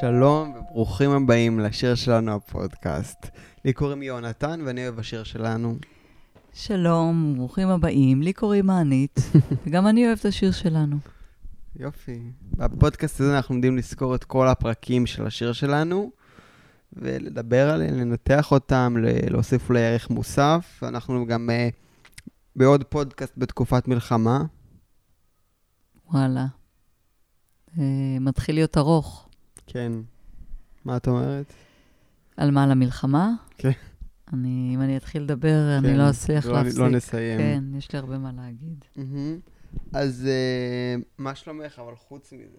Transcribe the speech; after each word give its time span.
שלום 0.00 0.54
וברוכים 0.54 1.10
הבאים 1.10 1.60
לשיר 1.60 1.94
שלנו 1.94 2.34
הפודקאסט. 2.34 3.26
לי 3.64 3.72
קוראים 3.72 4.02
יונתן 4.02 4.60
ואני 4.66 4.84
אוהב 4.84 4.98
השיר 4.98 5.24
שלנו. 5.24 5.76
שלום, 6.54 7.34
ברוכים 7.36 7.68
הבאים, 7.68 8.22
לי 8.22 8.32
קוראים 8.32 8.66
מענית, 8.66 9.20
וגם 9.66 9.86
אני 9.86 10.06
אוהבת 10.06 10.20
את 10.20 10.24
השיר 10.24 10.52
שלנו. 10.52 10.96
יופי. 11.76 12.20
בפודקאסט 12.56 13.20
הזה 13.20 13.36
אנחנו 13.36 13.54
עומדים 13.54 13.76
לזכור 13.76 14.14
את 14.14 14.24
כל 14.24 14.48
הפרקים 14.48 15.06
של 15.06 15.26
השיר 15.26 15.52
שלנו, 15.52 16.10
ולדבר 16.92 17.70
עליהם, 17.70 17.94
לנתח 17.94 18.52
אותם, 18.52 18.96
להוסיף 19.30 19.68
אולי 19.68 19.80
ערך 19.80 20.10
מוסף. 20.10 20.80
אנחנו 20.82 21.26
גם 21.26 21.50
uh, 21.50 21.74
בעוד 22.56 22.84
פודקאסט 22.84 23.32
בתקופת 23.36 23.88
מלחמה. 23.88 24.44
וואלה. 26.12 26.46
אה, 27.78 27.84
מתחיל 28.20 28.54
להיות 28.54 28.78
ארוך. 28.78 29.28
כן. 29.66 29.92
מה 30.84 30.96
את 30.96 31.08
אומרת? 31.08 31.52
על 32.36 32.50
מה, 32.50 32.64
על 32.64 32.70
המלחמה? 32.70 33.30
כן. 33.58 33.70
אני, 34.32 34.70
אם 34.74 34.80
אני 34.80 34.96
אתחיל 34.96 35.22
לדבר, 35.22 35.78
כן, 35.80 35.86
אני 35.86 35.98
לא 35.98 36.10
אצליח 36.10 36.46
לא- 36.46 36.52
להפסיק. 36.52 36.78
לא 36.78 36.90
נסיים. 36.90 37.38
כן, 37.38 37.64
יש 37.78 37.92
לי 37.92 37.98
הרבה 37.98 38.18
מה 38.18 38.30
להגיד. 38.36 38.84
מהמם. 38.96 39.38
אז 39.92 40.28
uh, 40.28 41.04
מה 41.18 41.34
שלומך, 41.34 41.78
אבל 41.78 41.94
חוץ 41.96 42.32
מזה? 42.32 42.58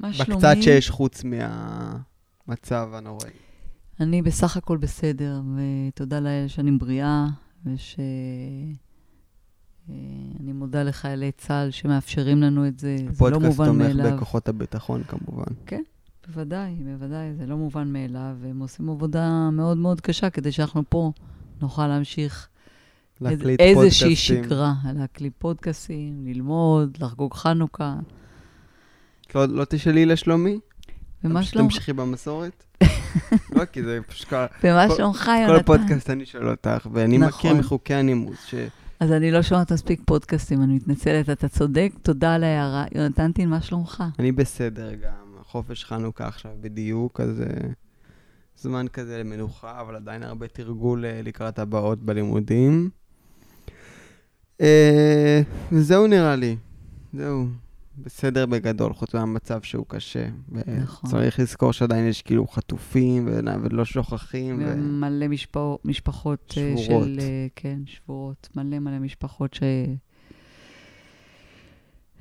מה 0.00 0.12
שלומי? 0.12 0.34
בקצת 0.34 0.56
שיש 0.62 0.90
חוץ 0.90 1.24
מהמצב 1.24 2.88
הנוראי. 2.92 3.30
אני 4.00 4.22
בסך 4.22 4.56
הכל 4.56 4.76
בסדר, 4.76 5.40
ותודה 5.56 6.20
לאל 6.20 6.44
שאני 6.48 6.70
בריאה, 6.70 7.26
וש... 7.66 7.96
אה, 7.98 9.94
אני 10.40 10.52
מודה 10.52 10.82
לחיילי 10.82 11.32
צה"ל 11.32 11.70
שמאפשרים 11.70 12.42
לנו 12.42 12.68
את 12.68 12.78
זה, 12.78 12.96
זה 12.96 13.04
לא 13.04 13.10
הפודקאסט 13.10 13.44
מובן 13.44 13.66
תומך 13.66 13.86
מאליו. 13.86 14.16
בכוחות 14.16 14.48
הביטחון 14.48 15.02
כמובן. 15.04 15.54
בוודאי, 16.28 16.74
בוודאי, 16.74 17.34
זה 17.38 17.46
לא 17.46 17.56
מובן 17.56 17.92
מאליו, 17.92 18.36
והם 18.40 18.60
עושים 18.60 18.88
עבודה 18.90 19.50
מאוד 19.52 19.76
מאוד 19.76 20.00
קשה 20.00 20.30
כדי 20.30 20.52
שאנחנו 20.52 20.82
פה 20.88 21.12
נוכל 21.60 21.86
להמשיך 21.86 22.48
להקליט 23.20 23.60
איזושהי 23.60 24.08
פודקאסטים. 24.08 24.44
שגרה, 24.44 24.74
להקליט 24.94 25.32
פודקאסים, 25.38 26.26
ללמוד, 26.26 26.96
לחגוג 27.00 27.34
חנוכה. 27.34 27.94
לא, 29.34 29.46
לא 29.48 29.64
תשאלי 29.64 30.06
לשלומי? 30.06 30.58
ומה 31.24 31.42
שלומך? 31.42 31.72
תמשיכי 31.72 31.92
במסורת? 31.92 32.64
לא, 33.56 33.64
כי 33.64 33.82
זה 33.82 33.98
פשוט 34.08 34.28
כל, 34.28 34.36
ומה 34.64 34.88
כל- 34.88 34.96
שלומך, 34.96 35.24
כל 35.24 35.30
יונתן? 35.48 35.62
פודקאסט 35.64 36.10
אני 36.10 36.26
שואל 36.26 36.48
אותך, 36.48 36.86
ואני 36.92 37.18
נכון. 37.18 37.50
מכיר 37.50 37.54
מחוקי 37.54 37.94
הנימוס, 37.94 38.44
ש... 38.46 38.54
אז 39.00 39.12
אני 39.12 39.30
לא 39.30 39.42
שומעת 39.42 39.72
מספיק 39.72 40.00
פודקאסטים, 40.04 40.62
אני 40.62 40.74
מתנצלת, 40.74 41.30
אתה 41.30 41.48
צודק, 41.48 41.92
תודה 42.02 42.34
על 42.34 42.44
ההערה. 42.44 42.84
יונתנטין, 42.94 43.48
מה 43.48 43.60
שלומך? 43.60 44.04
אני 44.18 44.32
בסדר 44.32 44.94
גם, 44.94 45.25
חופש 45.46 45.84
חנוכה 45.84 46.26
עכשיו 46.28 46.52
בדיוק, 46.60 47.20
אז 47.20 47.40
אה, 47.40 47.46
זמן 48.56 48.86
כזה 48.92 49.18
למנוחה, 49.18 49.80
אבל 49.80 49.96
עדיין 49.96 50.22
הרבה 50.22 50.48
תרגול 50.48 51.04
אה, 51.04 51.20
לקראת 51.22 51.58
הבאות 51.58 52.02
בלימודים. 52.02 52.90
אה, 54.60 55.40
וזהו 55.72 56.06
נראה 56.06 56.36
לי, 56.36 56.56
זהו. 57.12 57.46
בסדר 57.98 58.46
בגדול, 58.46 58.92
חוץ 58.92 59.14
מהמצב 59.14 59.62
שהוא 59.62 59.84
קשה. 59.88 60.26
נכון. 60.82 61.10
צריך 61.10 61.40
לזכור 61.40 61.72
שעדיין 61.72 62.06
יש 62.08 62.22
כאילו 62.22 62.46
חטופים 62.46 63.28
ולא 63.62 63.84
שוכחים. 63.84 64.62
ומלא 64.66 65.28
משפח- 65.28 65.76
משפחות 65.84 66.54
שבורות. 66.54 67.04
של... 67.04 67.18
כן, 67.56 67.78
שבורות. 67.86 68.48
מלא 68.56 68.78
מלא 68.78 68.98
משפחות 68.98 69.54
ש... 69.54 69.60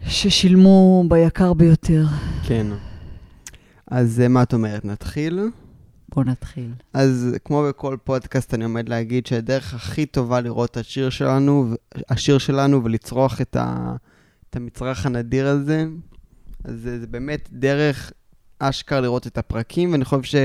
ששילמו 0.08 1.04
ביקר 1.10 1.54
ביותר. 1.54 2.06
כן. 2.48 2.68
אז 3.88 4.20
אה, 4.20 4.28
מה 4.28 4.44
את 4.44 4.54
אומרת, 4.54 4.86
נתחיל? 4.86 5.40
בואו 6.10 6.26
נתחיל. 6.26 6.72
אז 6.94 7.36
כמו 7.46 7.64
בכל 7.70 7.98
פודקאסט, 8.04 8.54
אני 8.54 8.64
עומד 8.64 8.90
להגיד 8.90 9.26
שהדרך 9.26 9.74
הכי 9.74 10.06
טובה 10.06 10.42
לראות 10.42 10.72
את 10.72 10.78
השיר 10.78 11.10
שלנו, 11.10 11.74
השיר 12.10 12.38
שלנו 12.38 12.84
ולצרוך 12.84 13.42
את, 13.42 13.56
ה, 13.56 13.96
את 14.50 14.56
המצרך 14.56 15.06
הנדיר 15.06 15.48
הזה, 15.48 15.86
אז 16.64 16.74
זה, 16.82 17.00
זה 17.00 17.08
באמת 17.08 17.50
דרך 17.52 18.12
אשכרה 18.60 19.02
לראות 19.02 19.28
את 19.28 19.38
הפרקים, 19.38 19.92
ואני 19.92 20.06
חושב 20.06 20.40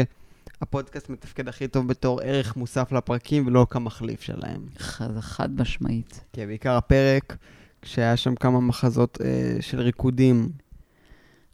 שהפודקאסט 0.58 1.08
מתפקד 1.10 1.48
הכי 1.48 1.68
טוב 1.68 1.88
בתור 1.88 2.20
ערך 2.20 2.56
מוסף 2.56 2.92
לפרקים 2.92 3.46
ולא 3.46 3.66
כמחליף 3.70 4.20
שלהם. 4.20 4.60
ח- 4.78 5.12
זה 5.14 5.22
חד 5.22 5.60
משמעית. 5.60 6.20
כי 6.32 6.46
בעיקר 6.46 6.76
הפרק, 6.76 7.36
כשהיה 7.82 8.16
שם 8.16 8.34
כמה 8.34 8.60
מחזות 8.60 9.18
אה, 9.24 9.56
של 9.60 9.80
ריקודים, 9.80 10.48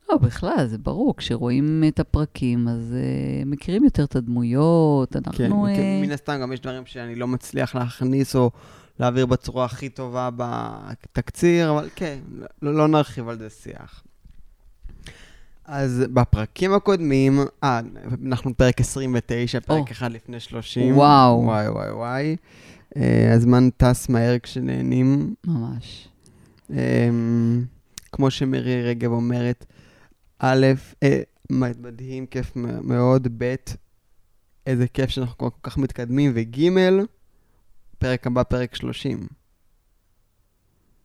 לא, 0.09 0.17
בכלל, 0.17 0.67
זה 0.67 0.79
ברור. 0.79 1.17
כשרואים 1.17 1.85
את 1.89 2.01
הפרקים, 2.01 2.69
אז 2.69 2.95
uh, 2.95 3.49
מכירים 3.49 3.85
יותר 3.85 4.05
את 4.05 4.17
הדמויות. 4.17 5.17
אנחנו... 5.17 5.37
כן, 5.37 5.53
אה, 5.53 6.01
מן 6.03 6.13
הסתם 6.13 6.39
גם 6.43 6.53
יש 6.53 6.61
דברים 6.61 6.87
שאני 6.87 7.15
לא 7.15 7.27
מצליח 7.27 7.75
להכניס 7.75 8.37
או 8.37 8.51
להעביר 9.01 9.27
בצורה 9.27 9.65
הכי 9.65 9.89
טובה 9.89 10.29
בתקציר, 10.37 11.71
אבל 11.71 11.89
כן, 11.97 12.19
לא, 12.63 12.75
לא 12.75 12.89
נרחיב 12.89 13.29
על 13.29 13.39
זה 13.39 13.51
שיח. 13.51 14.03
אז 15.65 16.05
בפרקים 16.13 16.75
הקודמים, 16.75 17.41
אה, 17.65 17.81
אנחנו 18.27 18.55
פרק 18.57 18.81
29, 18.81 19.61
פרק 19.61 19.89
או. 19.89 19.93
אחד 19.93 20.13
לפני 20.13 20.41
30. 20.41 20.97
וואו. 20.97 21.43
וואי, 21.45 21.69
וואי, 21.69 21.91
וואי. 21.91 22.37
אה, 22.97 23.33
הזמן 23.35 23.69
טס 23.77 24.09
מהר 24.09 24.39
כשנהנים. 24.39 25.35
ממש. 25.45 26.09
אמ, 26.71 27.65
כמו 28.13 28.31
שמירי 28.31 28.83
רגב 28.83 29.11
אומרת, 29.11 29.67
א', 30.39 30.67
אה, 31.03 31.21
מדהים, 31.51 32.27
כיף 32.27 32.53
מאוד, 32.57 33.29
ב', 33.39 33.55
איזה 34.67 34.87
כיף 34.89 35.11
שאנחנו 35.11 35.37
כל 35.37 35.49
כך 35.63 35.79
מתקדמים, 35.79 36.33
וג', 36.35 36.69
פרק 37.99 38.27
הבא, 38.27 38.43
פרק 38.43 38.75
30. 38.75 39.27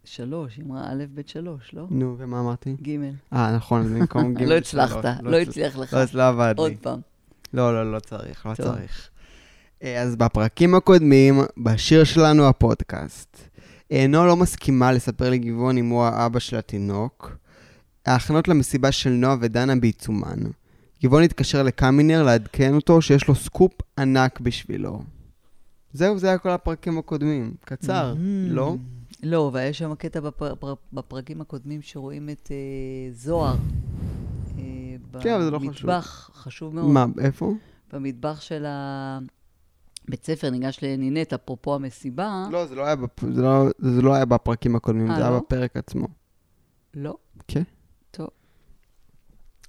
שלוש, 0.04 0.60
אמרה 0.60 0.92
א', 0.92 1.04
ב', 1.14 1.22
שלוש, 1.26 1.74
לא? 1.74 1.86
נו, 1.90 2.16
ומה 2.18 2.40
אמרתי? 2.40 2.76
ג'. 2.82 2.90
אה, 3.34 3.56
נכון, 3.56 3.82
אז 3.82 3.92
במקום 3.92 4.34
ג' 4.34 4.42
לא 4.50 4.58
הצלחת. 4.58 5.06
לא 5.24 5.38
הצ- 5.42 5.50
הצליח 5.50 5.78
לך. 5.78 5.94
לא, 5.94 6.00
לא 6.14 6.28
עבד 6.28 6.54
עוד 6.58 6.72
לי. 6.72 6.78
פעם. 6.78 7.00
לא, 7.54 7.74
לא, 7.74 7.92
לא 7.92 8.00
צריך, 8.00 8.46
לא. 8.46 8.54
צריך. 8.54 9.10
אה, 9.84 10.02
אז 10.02 10.16
בפרקים 10.16 10.76
הקודמים, 10.76 11.36
בשיר 11.58 12.04
שלנו, 12.04 12.48
הפודקאסט, 12.48 13.38
אה, 13.92 14.06
נועה 14.08 14.28
לא 14.28 14.36
מסכימה 14.36 14.92
לספר 14.92 15.30
לגבעון 15.30 15.78
אם 15.78 15.90
הוא 15.90 16.04
האבא 16.04 16.40
של 16.40 16.58
התינוק. 16.58 17.32
ההכנות 18.06 18.48
למסיבה 18.48 18.92
של 18.92 19.10
נועה 19.10 19.36
ודנה 19.42 19.76
בעיצומן. 19.76 20.38
גבעון 21.04 21.24
התקשר 21.24 21.64
לקמינר 21.64 22.24
לעדכן 22.24 22.74
אותו 22.74 23.02
שיש 23.02 23.28
לו 23.28 23.36
סקופ 23.36 23.72
ענק 24.00 24.40
בשבילו. 24.40 25.02
זהו, 25.94 26.20
זה 26.20 26.28
היה 26.28 26.38
כל 26.38 26.50
הפרקים 26.50 26.98
הקודמים. 26.98 27.54
קצר, 27.66 28.14
Mm. 28.18 28.20
לא? 28.54 28.76
לא, 29.24 29.50
והיה 29.54 29.74
שם 29.74 29.96
קטע 29.96 30.20
בפר, 30.20 30.56
פר, 30.56 30.74
בפרקים 30.94 31.42
הקודמים 31.42 31.82
שרואים 31.82 32.30
את 32.30 32.50
אה, 32.52 32.56
זוהר. 33.14 33.56
אה, 34.60 35.22
כן, 35.22 35.34
אבל 35.34 35.44
זה 35.44 35.52
לא 35.52 35.60
חשוב. 35.60 35.72
במטבח, 35.72 36.32
חשוב 36.34 36.76
מאוד. 36.76 36.90
מה, 36.90 37.06
איפה? 37.20 37.54
במטבח 37.94 38.42
של 38.42 38.66
הבית 38.68 40.26
ספר, 40.26 40.50
ניגש 40.50 40.80
לנינט, 40.82 41.34
אפרופו 41.34 41.76
המסיבה. 41.76 42.48
לא, 42.52 42.66
זה 42.66 42.76
לא 42.76 42.86
היה, 42.86 42.96
בפ... 42.96 43.22
זה 43.34 43.42
לא, 43.42 43.66
זה 43.80 44.02
לא 44.02 44.14
היה 44.14 44.26
בפרקים 44.26 44.76
הקודמים, 44.76 45.12
אה, 45.12 45.16
זה 45.16 45.22
היה 45.22 45.32
לא? 45.32 45.40
בפרק 45.40 45.78
עצמו. 45.78 46.08
לא. 46.94 47.16
כן. 47.48 47.64
טוב, 47.64 47.81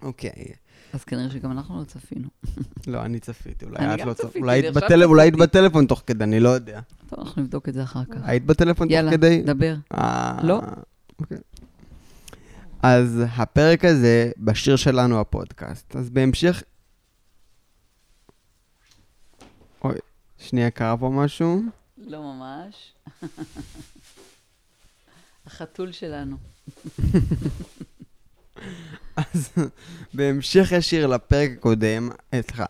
אוקיי. 0.03 0.53
אז 0.93 1.05
כנראה 1.05 1.31
שגם 1.31 1.53
אנחנו 1.53 1.79
לא 1.79 1.85
צפינו. 1.85 2.29
לא, 2.87 3.05
אני 3.05 3.21
צפיתי, 3.21 3.65
אולי 3.65 3.95
את 3.95 4.07
לא 4.07 4.13
צפית. 4.13 4.43
אולי 4.43 4.63
היית. 5.23 5.37
בטלפון 5.37 5.87
תוך 5.87 6.03
כדי, 6.07 6.25
אני 6.25 6.41
לא 6.41 6.49
יודע. 6.49 6.81
טוב, 7.09 7.21
אנחנו 7.21 7.43
נבדוק 7.43 7.69
את 7.69 7.75
זה 7.75 7.83
אחר 7.83 8.05
כך. 8.05 8.21
היית 8.25 8.47
בטלפון 8.47 8.89
תוך 8.89 8.95
יאללה, 8.95 9.11
כדי? 9.11 9.43
דבר. 9.43 9.75
אה, 9.93 10.39
לא. 10.43 10.61
אוקיי. 11.19 11.39
אז 12.83 13.23
הפרק 13.37 13.85
הזה 13.85 14.31
בשיר 14.39 14.77
שלנו, 14.77 15.21
הפודקאסט. 15.21 15.97
אז 15.97 16.11
בהמשך... 16.11 16.63
אוי, 19.85 19.95
שנייה, 20.39 20.71
קרה 20.71 20.97
פה 20.97 21.09
משהו? 21.09 21.63
לא 21.99 22.23
ממש. 22.23 22.93
החתול 25.47 25.93
שלנו. 25.93 26.37
אז 29.17 29.51
בהמשך 30.15 30.73
ישיר 30.73 31.07
לפרק 31.07 31.51
הקודם, 31.59 32.09
אה, 32.35 32.41
סליחה, 32.43 32.65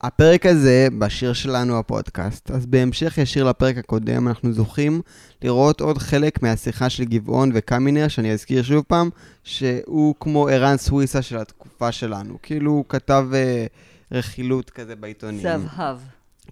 הפרק 0.00 0.46
הזה 0.46 0.88
בשיר 0.98 1.32
שלנו 1.32 1.78
הפודקאסט, 1.78 2.50
אז 2.50 2.66
בהמשך 2.66 3.18
ישיר 3.18 3.44
לפרק 3.44 3.76
הקודם 3.76 4.28
אנחנו 4.28 4.52
זוכים 4.52 5.00
לראות 5.42 5.80
עוד 5.80 5.98
חלק 5.98 6.42
מהשיחה 6.42 6.90
של 6.90 7.04
גבעון 7.04 7.50
וקמינר, 7.54 8.08
שאני 8.08 8.32
אזכיר 8.32 8.62
שוב 8.62 8.84
פעם, 8.88 9.10
שהוא 9.44 10.14
כמו 10.20 10.48
ערן 10.48 10.76
סוויסה 10.76 11.22
של 11.22 11.38
התקופה 11.38 11.92
שלנו, 11.92 12.38
כאילו 12.42 12.70
הוא 12.70 12.84
כתב 12.88 13.26
אה, 13.34 13.66
רכילות 14.12 14.70
כזה 14.70 14.96
בעיתונים. 14.96 15.42
זהב. 15.42 15.98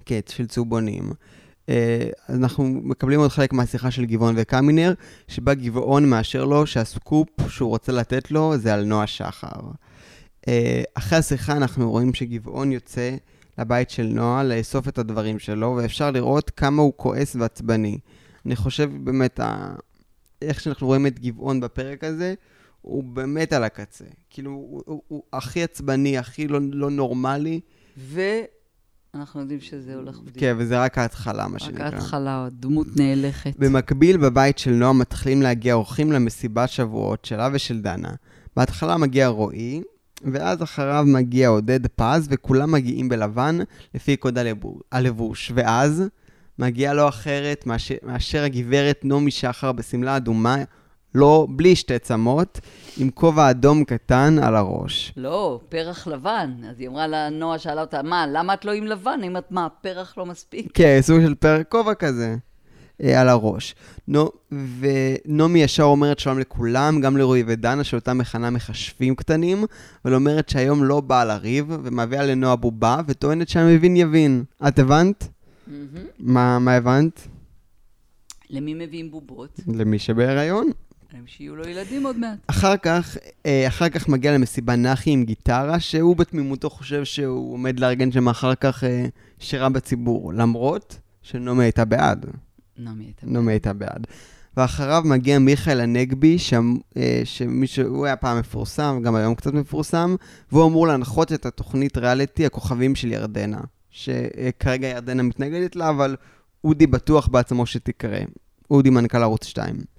כן, 0.05 0.21
של 0.29 0.47
צהובונים. 0.47 1.13
אה, 1.69 2.09
אנחנו 2.29 2.65
מקבלים 2.65 3.21
עוד 3.21 3.31
חלק 3.31 3.53
מהשיחה 3.53 3.91
של 3.91 4.05
גבעון 4.05 4.35
וקמינר, 4.39 4.95
שבה 5.29 5.55
גבעון 5.55 6.11
מאשר 6.11 6.45
לו 6.45 6.67
שהסקופ 6.67 7.29
שהוא 7.49 7.69
רוצה 7.69 7.93
לתת 7.93 8.31
לו 8.31 8.57
זה 8.57 8.75
על 8.75 8.85
נועה 8.85 9.07
שחר. 9.07 9.61
אה, 10.49 10.83
אחרי 10.95 11.19
השיחה 11.19 11.53
אנחנו 11.53 11.91
רואים 11.91 12.15
שגבעון 12.15 12.73
יוצא 12.73 13.17
לבית 13.59 13.91
של 13.91 14.07
נועה 14.07 14.45
לאסוף 14.45 14.89
את 14.89 14.99
הדברים 14.99 15.39
שלו, 15.39 15.75
ואפשר 15.77 16.11
לראות 16.11 16.51
כמה 16.51 16.83
הוא 16.83 16.93
כועס 16.97 17.37
ועצבני. 17.37 17.99
אני 18.47 18.57
חושב 18.57 18.91
באמת, 19.05 19.41
ה... 19.41 19.75
איך 20.43 20.61
שאנחנו 20.61 20.87
רואים 20.87 21.07
את 21.07 21.19
גבעון 21.19 21.61
בפרק 21.61 22.05
הזה, 22.05 22.35
הוא 22.83 23.05
באמת 23.05 23.53
על 23.53 23.65
הקצה. 23.65 24.05
כאילו, 24.31 24.51
הוא, 24.51 24.83
הוא, 24.87 25.03
הוא 25.09 25.23
הכי 25.33 25.63
עצבני, 25.63 26.19
הכי 26.19 26.49
לא, 26.49 26.61
לא 26.73 26.91
נורמלי. 26.91 27.61
ואנחנו 29.19 29.41
יודעים 29.41 29.61
שזה 29.61 29.95
הולך 29.95 30.19
בדיוק. 30.21 30.39
כן, 30.39 30.55
וזה 30.59 30.83
רק 30.83 30.99
ההתחלה, 30.99 31.49
מה 31.49 31.55
רק 31.55 31.61
שנקרא. 31.63 31.85
ההתחלה, 31.85 32.49
דמות 32.53 32.87
נאלכת. 32.97 33.53
במקביל, 33.59 34.17
בבית 34.17 34.59
של 34.59 34.71
נועה 34.71 34.93
מתחילים 34.93 35.43
להגיע 35.43 35.75
אורחים 35.75 36.13
למסיבת 36.13 36.69
שבועות 36.69 37.25
שלה 37.25 37.49
ושל 37.53 37.81
דנה. 37.81 38.11
בהתחלה 38.57 38.97
מגיע 38.97 39.29
רועי, 39.29 39.83
ואז 40.33 40.63
אחריו 40.63 41.05
מגיע 41.07 41.49
עודד 41.49 41.87
פז, 41.87 42.27
וכולם 42.31 42.73
מגיעים 42.73 43.09
בלבן 43.09 43.59
לפי 43.95 44.17
קוד 44.17 44.39
הלבו- 44.39 44.81
הלבוש. 44.93 45.53
ואז 45.55 46.03
מגיעה 46.59 46.95
לא 46.95 47.09
אחרת 47.09 47.67
מאשר, 47.67 47.95
מאשר 48.03 48.43
הגברת 48.43 49.01
נעמי 49.05 49.31
שחר 49.31 49.73
בשמלה 49.73 50.17
אדומה, 50.17 50.57
לא, 51.15 51.47
בלי 51.51 51.77
שתי 51.77 51.99
צמות, 51.99 52.61
עם 52.99 53.11
כובע 53.11 53.51
אדום 53.51 53.85
קטן 53.85 54.39
על 54.43 54.57
הראש. 54.57 55.13
לא, 55.17 55.61
פרח 55.69 56.07
לבן. 56.07 56.51
אז 56.71 56.81
היא 56.81 56.89
אמרה 56.89 57.07
לה, 57.07 57.29
נועה 57.31 57.59
שאלה 57.59 57.81
אותה, 57.81 58.03
מה, 58.03 58.27
למה 58.27 58.55
את 58.55 58.65
לא 58.65 58.73
עם 58.73 58.87
לבן? 58.87 59.21
אם 59.27 59.37
את 59.37 59.51
מה, 59.51 59.69
פרח 59.81 60.15
לא 60.19 60.27
מספיק? 60.27 60.71
כן, 60.75 60.99
סוג 61.01 61.21
של 61.21 61.35
פרק 61.35 61.69
כובע 61.69 61.95
כזה. 61.95 62.37
אה, 63.03 63.21
על 63.21 63.29
הראש. 63.29 63.75
נו, 64.09 64.31
ונעמי 64.81 65.63
ישר 65.63 65.83
אומרת 65.83 66.19
שלום 66.19 66.39
לכולם, 66.39 67.01
גם 67.01 67.17
לרועי 67.17 67.45
ודנה, 67.47 67.85
שאותה 67.85 68.15
מכנה 68.15 68.51
מכשפים 68.51 69.15
קטנים, 69.15 69.65
אבל 70.05 70.15
אומרת 70.15 70.49
שהיום 70.49 70.85
לא 70.85 71.01
באה 71.01 71.25
לריב, 71.25 71.67
ומביאה 71.83 72.27
לנועה 72.27 72.57
בובה, 72.57 73.01
וטוענת 73.07 73.49
שהמבין 73.49 73.97
יבין. 73.97 74.45
את 74.69 74.79
הבנת? 74.79 75.29
מהמם. 75.67 76.07
מה, 76.19 76.59
מה 76.59 76.75
הבנת? 76.75 77.29
למי 78.51 78.75
מביאים 78.75 79.11
בובות? 79.11 79.61
למי 79.67 79.99
שבהיריון. 79.99 80.71
הם 81.19 81.25
שיהיו 81.27 81.57
לו 81.57 81.69
ילדים 81.69 82.07
עוד 82.07 82.19
מעט. 82.19 82.39
אחר 82.47 82.77
כך, 82.77 83.17
אה, 83.47 83.69
אחר 83.69 83.89
כך 83.89 84.09
מגיע 84.09 84.33
למסיבה 84.33 84.77
נחי 84.77 85.11
עם 85.11 85.25
גיטרה, 85.25 85.81
שהוא 85.81 86.17
בתמימותו 86.17 86.71
חושב 86.71 87.05
שהוא 87.05 87.53
עומד 87.53 87.81
לארגן 87.81 88.13
שם 88.13 88.29
אחר 88.29 88.55
כך 88.55 88.85
אה, 88.85 89.07
שירה 89.39 89.69
בציבור, 89.69 90.33
למרות 90.33 90.99
שנעמי 91.23 91.65
הייתה 91.65 91.85
בעד. 91.85 92.27
נעמי 92.79 93.05
הייתה... 93.05 93.27
נעמי 93.27 93.53
הייתה 93.53 93.73
בעד. 93.73 94.07
ואחריו 94.57 95.03
מגיע 95.05 95.39
מיכאל 95.39 95.81
הנגבי, 95.81 96.37
אה, 96.97 97.21
שמישהו, 97.25 97.87
הוא 97.87 98.07
היה 98.07 98.17
פעם 98.17 98.39
מפורסם, 98.39 99.01
גם 99.05 99.15
היום 99.15 99.35
קצת 99.35 99.55
מפורסם, 99.55 100.17
והוא 100.53 100.67
אמור 100.67 100.87
להנחות 100.87 101.33
את 101.33 101.47
התוכנית 101.47 101.99
ריאליטי 101.99 102.47
הכוכבים 102.47 102.95
של 102.95 103.13
ירדנה, 103.13 103.61
שכרגע 103.91 104.89
ירדנה 104.89 105.23
מתנגדת 105.23 105.77
לה, 105.77 105.89
אבל 105.89 106.17
אודי 106.65 106.87
בטוח 106.87 107.29
בעצמו 107.29 107.67
שתיקרא. 107.67 108.21
אודי 108.71 108.91
מנכ"ל 108.91 109.23
ערוץ 109.23 109.45
2. 109.45 109.98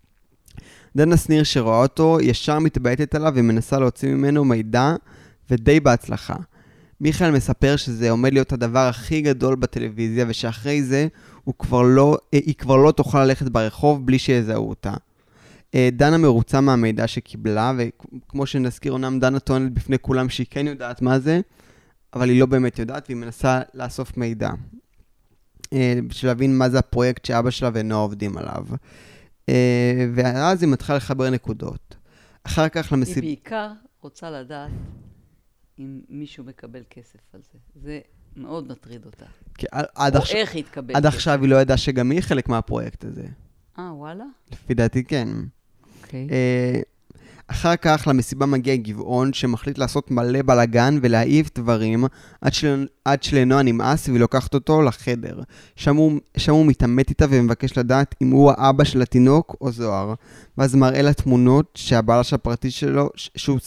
דנה 0.97 1.17
שניר 1.17 1.43
שרואה 1.43 1.81
אותו, 1.81 2.17
ישר 2.21 2.59
מתבעטת 2.59 3.15
עליו 3.15 3.33
ומנסה 3.35 3.79
להוציא 3.79 4.09
ממנו 4.09 4.45
מידע, 4.45 4.95
ודי 5.49 5.79
בהצלחה. 5.79 6.35
מיכאל 7.01 7.31
מספר 7.31 7.75
שזה 7.75 8.09
עומד 8.09 8.33
להיות 8.33 8.53
הדבר 8.53 8.87
הכי 8.87 9.21
גדול 9.21 9.55
בטלוויזיה, 9.55 10.25
ושאחרי 10.27 10.83
זה 10.83 11.07
כבר 11.59 11.81
לא, 11.81 12.17
אה, 12.33 12.39
היא 12.45 12.55
כבר 12.55 12.75
לא 12.75 12.91
תוכל 12.91 13.23
ללכת 13.25 13.49
ברחוב 13.49 14.05
בלי 14.05 14.19
שיזהו 14.19 14.69
אותה. 14.69 14.93
אה, 15.75 15.89
דנה 15.91 16.17
מרוצה 16.17 16.61
מהמידע 16.61 17.07
שקיבלה, 17.07 17.73
וכמו 17.77 18.45
שנזכיר, 18.45 18.91
אומנם 18.91 19.19
דנה 19.19 19.39
טוענת 19.39 19.71
בפני 19.71 19.99
כולם 20.01 20.29
שהיא 20.29 20.47
כן 20.49 20.67
יודעת 20.67 21.01
מה 21.01 21.19
זה, 21.19 21.41
אבל 22.13 22.29
היא 22.29 22.39
לא 22.39 22.45
באמת 22.45 22.79
יודעת, 22.79 23.05
והיא 23.07 23.17
מנסה 23.17 23.61
לאסוף 23.73 24.17
מידע. 24.17 24.49
אה, 25.73 25.99
בשביל 26.07 26.29
להבין 26.31 26.57
מה 26.57 26.69
זה 26.69 26.79
הפרויקט 26.79 27.25
שאבא 27.25 27.49
שלה 27.49 27.69
ונועה 27.73 28.01
עובדים 28.01 28.37
עליו. 28.37 28.65
אה, 29.49 30.05
ואז 30.15 30.63
היא 30.63 30.71
מתחילה 30.71 30.97
לחבר 30.97 31.29
נקודות. 31.29 31.95
אחר 32.43 32.69
כך 32.69 32.91
היא 32.91 32.97
למסיב... 32.97 33.19
בעיקר 33.23 33.71
רוצה 34.01 34.31
לדעת 34.31 34.71
אם 35.79 36.01
מישהו 36.09 36.43
מקבל 36.43 36.83
כסף 36.89 37.19
על 37.33 37.41
זה. 37.53 37.59
זה 37.83 37.99
מאוד 38.35 38.71
מטריד 38.71 39.05
אותה. 39.05 39.25
כי 39.57 39.65
עד- 39.71 39.85
עד 39.95 40.15
או 40.15 40.21
עכשיו- 40.21 40.37
איך 40.37 40.55
יתקבל 40.55 40.95
עד 40.95 41.03
כסף. 41.05 41.15
עכשיו 41.15 41.41
היא 41.41 41.49
לא 41.49 41.55
ידעה 41.61 41.77
שגם 41.77 42.11
היא 42.11 42.21
חלק 42.21 42.49
מהפרויקט 42.49 43.05
הזה. 43.05 43.27
אה, 43.79 43.93
וואלה? 43.95 44.23
לפי 44.51 44.73
דעתי 44.73 45.03
כן. 45.03 45.27
אוקיי. 46.03 46.27
אה, 46.31 46.79
אחר 47.51 47.75
כך 47.75 48.03
למסיבה 48.07 48.45
מגיע 48.45 48.75
גבעון 48.75 49.33
שמחליט 49.33 49.77
לעשות 49.77 50.11
מלא 50.11 50.41
בלאגן 50.41 50.99
ולהעיף 51.01 51.49
דברים 51.55 52.05
עד, 52.41 52.53
של... 52.53 52.87
עד 53.05 53.23
שלנועה 53.23 53.63
נמאס 53.63 54.07
והיא 54.07 54.19
לוקחת 54.19 54.53
אותו 54.53 54.81
לחדר. 54.81 55.41
שם 55.75 55.95
הוא, 55.95 56.19
שם 56.37 56.53
הוא 56.53 56.65
מתעמת 56.65 57.09
איתה 57.09 57.25
ומבקש 57.29 57.77
לדעת 57.77 58.15
אם 58.21 58.29
הוא 58.29 58.51
האבא 58.57 58.83
של 58.83 59.01
התינוק 59.01 59.55
או 59.61 59.71
זוהר. 59.71 60.13
ואז 60.57 60.75
מראה 60.75 61.01
לה 61.01 61.13
תמונות 61.13 61.71
שהבלש 61.75 62.33
הפרטי 62.33 62.71
שלו, 62.71 63.09
שהוא... 63.15 63.59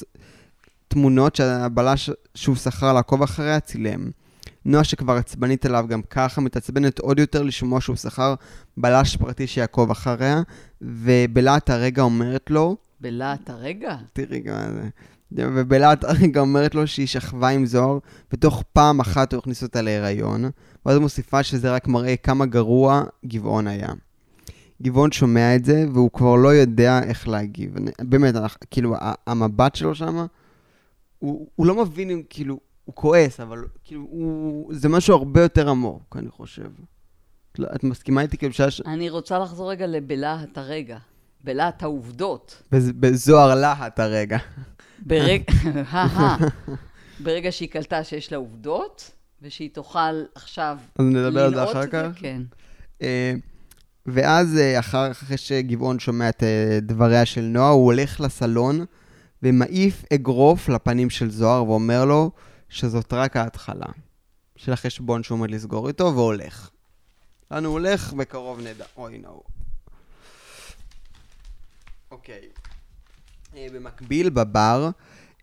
תמונות 0.88 1.36
שהבלש 1.36 2.10
שהוא 2.34 2.56
שכר 2.56 2.92
לעקוב 2.92 3.22
אחריה 3.22 3.60
צילם. 3.60 4.10
נועה 4.64 4.84
שכבר 4.84 5.12
עצבנית 5.12 5.66
עליו 5.66 5.84
גם 5.88 6.02
ככה 6.02 6.40
מתעצבנת 6.40 6.98
עוד 6.98 7.18
יותר 7.18 7.42
לשמוע 7.42 7.80
שהוא 7.80 7.96
שכר 7.96 8.34
בלש 8.76 9.16
פרטי 9.16 9.46
שיעקוב 9.46 9.90
אחריה, 9.90 10.42
ובלהט 10.82 11.70
הרגע 11.70 12.02
אומרת 12.02 12.50
לו, 12.50 12.76
בלהט 13.02 13.50
הרגע? 13.50 13.96
תראי 14.12 14.40
גם 14.40 14.54
זה. 14.74 14.88
ובלהט 15.54 16.04
הרגע 16.04 16.40
אומרת 16.40 16.74
לו 16.74 16.86
שהיא 16.86 17.06
שכבה 17.06 17.48
עם 17.48 17.66
זוהר, 17.66 17.98
ותוך 18.32 18.62
פעם 18.72 19.00
אחת 19.00 19.32
הוא 19.32 19.38
הכניס 19.38 19.62
אותה 19.62 19.82
להיריון, 19.82 20.44
ואז 20.86 20.98
מוסיפה 20.98 21.42
שזה 21.42 21.74
רק 21.74 21.88
מראה 21.88 22.16
כמה 22.16 22.46
גרוע 22.46 23.02
גבעון 23.26 23.66
היה. 23.66 23.88
גבעון 24.82 25.12
שומע 25.12 25.56
את 25.56 25.64
זה, 25.64 25.84
והוא 25.92 26.10
כבר 26.10 26.36
לא 26.36 26.48
יודע 26.48 27.02
איך 27.02 27.28
להגיב. 27.28 27.76
באמת, 28.00 28.34
כאילו, 28.70 28.94
המבט 29.26 29.74
שלו 29.74 29.94
שם, 29.94 30.26
הוא, 31.18 31.46
הוא 31.56 31.66
לא 31.66 31.82
מבין 31.82 32.10
אם, 32.10 32.22
כאילו, 32.30 32.60
הוא 32.84 32.94
כועס, 32.94 33.40
אבל 33.40 33.64
כאילו, 33.84 34.06
הוא, 34.10 34.74
זה 34.74 34.88
משהו 34.88 35.14
הרבה 35.14 35.42
יותר 35.42 35.70
עמוק, 35.70 36.16
אני 36.18 36.30
חושב. 36.30 36.70
את 37.52 37.58
לא- 37.58 37.68
מסכימה 37.82 38.20
איתי 38.22 38.36
כאילו 38.36 38.52
שיש... 38.52 38.80
אני 38.80 39.10
רוצה 39.10 39.38
לחזור 39.38 39.70
רגע 39.70 39.86
לבלהט 39.86 40.58
הרגע. 40.58 40.98
בלהט 41.44 41.82
העובדות. 41.82 42.62
בז- 42.74 42.92
בזוהר 43.00 43.54
להט 43.54 44.00
הרגע. 44.00 44.38
ברגע... 44.98 45.44
ברגע 47.24 47.52
שהיא 47.52 47.68
קלטה 47.68 48.04
שיש 48.04 48.32
לה 48.32 48.38
עובדות, 48.38 49.10
ושהיא 49.42 49.70
תוכל 49.72 50.22
עכשיו 50.34 50.78
אז 50.98 51.04
נדבר 51.04 51.44
על 51.44 51.50
זה 51.50 51.56
לנעוט 51.56 51.70
אחר 51.70 51.84
את 51.84 51.88
כך. 51.90 52.08
כן. 52.14 52.42
אה, 53.02 53.34
ואז 54.06 54.56
אה, 54.58 54.78
אחר, 54.78 55.10
אחרי 55.10 55.36
שגבעון 55.36 55.98
שומע 55.98 56.28
את 56.28 56.42
אה, 56.42 56.78
דבריה 56.82 57.26
של 57.26 57.40
נועה, 57.40 57.68
הוא 57.68 57.84
הולך 57.84 58.20
לסלון 58.20 58.84
ומעיף 59.42 60.04
אגרוף 60.14 60.68
לפנים 60.68 61.10
של 61.10 61.30
זוהר 61.30 61.68
ואומר 61.68 62.04
לו 62.04 62.30
שזאת 62.68 63.12
רק 63.12 63.36
ההתחלה 63.36 63.86
של 64.56 64.72
החשבון 64.72 65.22
שהוא 65.22 65.38
עומד 65.38 65.50
לסגור 65.50 65.88
איתו, 65.88 66.12
והולך. 66.14 66.70
הוא 67.50 67.58
הולך? 67.66 68.12
בקרוב 68.12 68.60
נדע. 68.60 68.84
אוי, 68.96 69.22
הוא. 69.26 69.42
אוקיי. 72.12 72.40
אה, 73.56 73.66
במקביל, 73.74 74.30
בבר, 74.30 74.90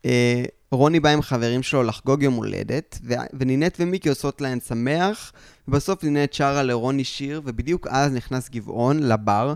אה, 0.05 0.43
רוני 0.71 0.99
בא 0.99 1.09
עם 1.09 1.21
חברים 1.21 1.63
שלו 1.63 1.83
לחגוג 1.83 2.23
יום 2.23 2.33
הולדת, 2.33 2.99
ו- 3.03 3.13
ונינת 3.33 3.77
ומיקי 3.79 4.09
עושות 4.09 4.41
להן 4.41 4.59
שמח, 4.59 5.31
ובסוף 5.67 6.03
נינת 6.03 6.33
שרה 6.33 6.63
לרוני 6.63 7.03
שיר, 7.03 7.41
ובדיוק 7.45 7.88
אז 7.88 8.13
נכנס 8.13 8.49
גבעון 8.49 8.99
לבר, 8.99 9.53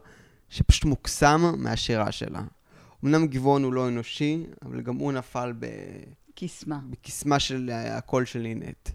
שפשוט 0.50 0.86
מוקסם 0.86 1.54
מהשירה 1.58 2.12
שלה. 2.12 2.42
אמנם 3.06 3.28
גבעון 3.28 3.64
הוא 3.64 3.74
לא 3.74 3.88
אנושי, 3.88 4.46
אבל 4.66 4.82
גם 4.82 4.96
הוא 4.96 5.12
נפל 5.12 5.54
ב... 5.60 5.66
קיסמה. 6.36 6.80
בקסמה 6.90 7.40
של 7.40 7.70
אה, 7.74 7.98
הקול 7.98 8.26
של 8.26 8.40
נינת. 8.40 8.92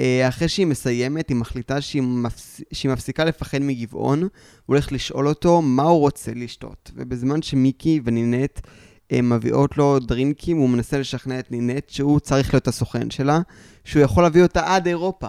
אה, 0.00 0.28
אחרי 0.28 0.48
שהיא 0.48 0.66
מסיימת, 0.66 1.28
היא 1.28 1.36
מחליטה 1.36 1.80
שהיא, 1.80 2.02
מפס... 2.02 2.60
שהיא 2.72 2.92
מפסיקה 2.92 3.24
לפחד 3.24 3.58
מגבעון, 3.58 4.22
הוא 4.22 4.30
הולך 4.66 4.92
לשאול 4.92 5.28
אותו 5.28 5.62
מה 5.62 5.82
הוא 5.82 6.00
רוצה 6.00 6.32
לשתות. 6.34 6.90
ובזמן 6.94 7.42
שמיקי 7.42 8.00
ונינת 8.04 8.60
אה, 9.12 9.22
מביאות 9.22 9.76
לו 9.76 9.98
דרינקים, 9.98 10.56
הוא 10.56 10.68
מנסה 10.68 10.98
לשכנע 10.98 11.38
את 11.38 11.50
נינת 11.50 11.90
שהוא 11.90 12.20
צריך 12.20 12.54
להיות 12.54 12.68
הסוכן 12.68 13.10
שלה, 13.10 13.40
שהוא 13.84 14.02
יכול 14.02 14.22
להביא 14.22 14.42
אותה 14.42 14.74
עד 14.74 14.86
אירופה, 14.86 15.28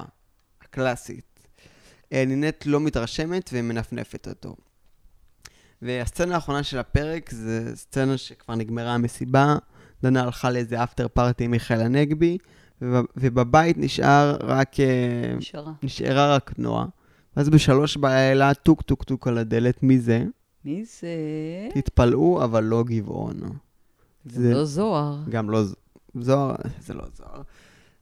הקלאסית. 0.62 1.40
אה, 2.14 2.24
נינת 2.28 2.66
לא 2.66 2.80
מתרשמת 2.80 3.50
ומנפנפת 3.54 4.28
אותו. 4.28 4.56
והסצנה 5.82 6.36
האחרונה 6.36 6.64
של 6.64 6.78
הפרק 6.78 7.30
זה 7.32 7.76
סצנה 7.76 8.18
שכבר 8.18 8.56
נגמרה 8.56 8.94
המסיבה, 8.94 9.56
דנה 10.04 10.24
הלכה 10.24 10.52
לאיזה 10.52 10.84
אפטר 10.84 11.08
פארטי 11.08 11.44
עם 11.44 11.52
מיכאל 11.52 11.82
הנגבי, 11.82 12.38
ובבית 13.18 13.78
נשאר 13.78 14.38
רק, 14.42 14.80
אה, 14.80 15.36
נשארה. 15.38 15.74
נשארה 15.84 16.36
רק 16.36 16.54
נועה. 16.58 16.86
ואז 17.38 17.50
בשלוש 17.50 17.98
בלילה, 17.98 18.54
טוק 18.54 18.82
טוק 18.82 19.04
טוק 19.04 19.28
על 19.28 19.38
הדלת, 19.38 19.84
מי 19.84 20.00
זה? 20.00 20.26
מי 20.66 20.86
זה? 20.86 21.08
תתפלאו, 21.74 22.44
אבל 22.44 22.64
לא 22.64 22.84
גבעון. 22.84 23.40
זה 24.26 24.54
לא 24.54 24.66
זוהר. 24.66 25.18
גם 25.30 25.50
לא, 25.50 25.64
זוהר, 26.16 26.56
זה 26.80 26.94
לא 26.94 27.04
זוהר, 27.16 27.42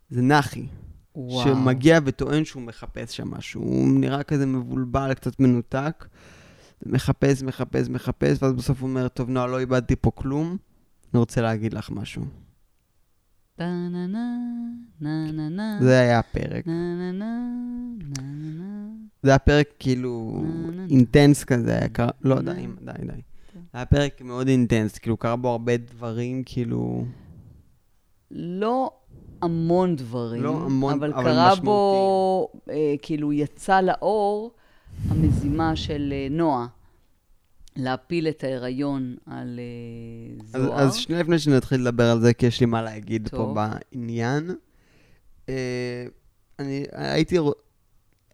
זה 0.10 0.22
נחי. 0.22 0.68
וואו. 1.16 1.44
שמגיע 1.44 2.00
וטוען 2.06 2.46
שהוא 2.46 2.64
מחפש 2.64 3.18
שם 3.18 3.32
משהו. 3.32 3.62
הוא 3.62 3.88
נראה 3.88 4.24
כזה 4.24 4.46
מבולבל, 4.46 5.14
קצת 5.14 5.40
מנותק. 5.40 6.06
מחפש, 6.86 7.44
מחפש, 7.44 7.90
מחפש, 7.90 8.44
ואז 8.44 8.54
בסוף 8.54 8.82
הוא 8.82 8.90
אומר, 8.90 9.08
טוב, 9.08 9.30
נועה, 9.30 9.48
לא 9.48 9.60
איבדתי 9.60 9.96
פה 9.96 10.12
כלום, 10.12 10.58
אני 11.14 11.20
רוצה 11.20 11.42
להגיד 11.42 11.74
לך 11.74 11.92
משהו. 11.92 12.26
זה 15.82 16.00
היה 16.00 16.20
הפרק. 16.20 16.66
זה 19.24 19.30
היה 19.30 19.40
פרק 19.40 19.68
כאילו. 19.80 20.44
אינטנס 20.90 21.44
כזה, 21.44 21.80
לא, 22.24 22.42
די. 22.42 22.52
די, 22.82 22.92
די. 23.06 23.22
היה 23.74 23.86
פרק 23.86 24.22
מאוד 24.22 24.48
אינטנס, 24.48 24.98
כאילו 24.98 25.18
קרה 25.18 25.36
בו 25.36 25.50
הרבה 25.50 25.78
דברים, 25.78 26.44
כאילו... 26.46 27.06
לא 28.32 28.92
המון 29.42 29.96
דברים, 29.96 30.44
לא 30.44 30.62
המון, 30.66 30.94
אבל, 30.94 31.14
אבל 31.14 31.24
קרה 31.24 31.56
בו, 31.56 32.50
אה, 32.70 32.96
כאילו 33.02 33.34
יצא 33.34 33.82
לאור 33.82 34.52
המזימה 35.10 35.76
של 35.76 36.14
אה, 36.14 36.28
נועה, 36.32 36.68
להפיל 37.76 38.28
את 38.28 38.44
ההיריון 38.44 39.16
על 39.26 39.60
אז, 40.54 40.62
זוהר. 40.62 40.80
אז 40.80 40.96
שנייה 40.96 41.22
לפני 41.22 41.40
שנתחיל 41.40 41.82
לדבר 41.82 42.12
על 42.12 42.20
זה, 42.20 42.34
כי 42.34 42.46
יש 42.46 42.60
לי 42.60 42.66
מה 42.66 42.82
להגיד 42.82 43.30
טוב. 43.32 43.40
פה 43.40 43.68
בעניין. 43.92 44.56
אה, 45.50 46.06
אני 46.60 46.86
הייתי, 46.92 47.38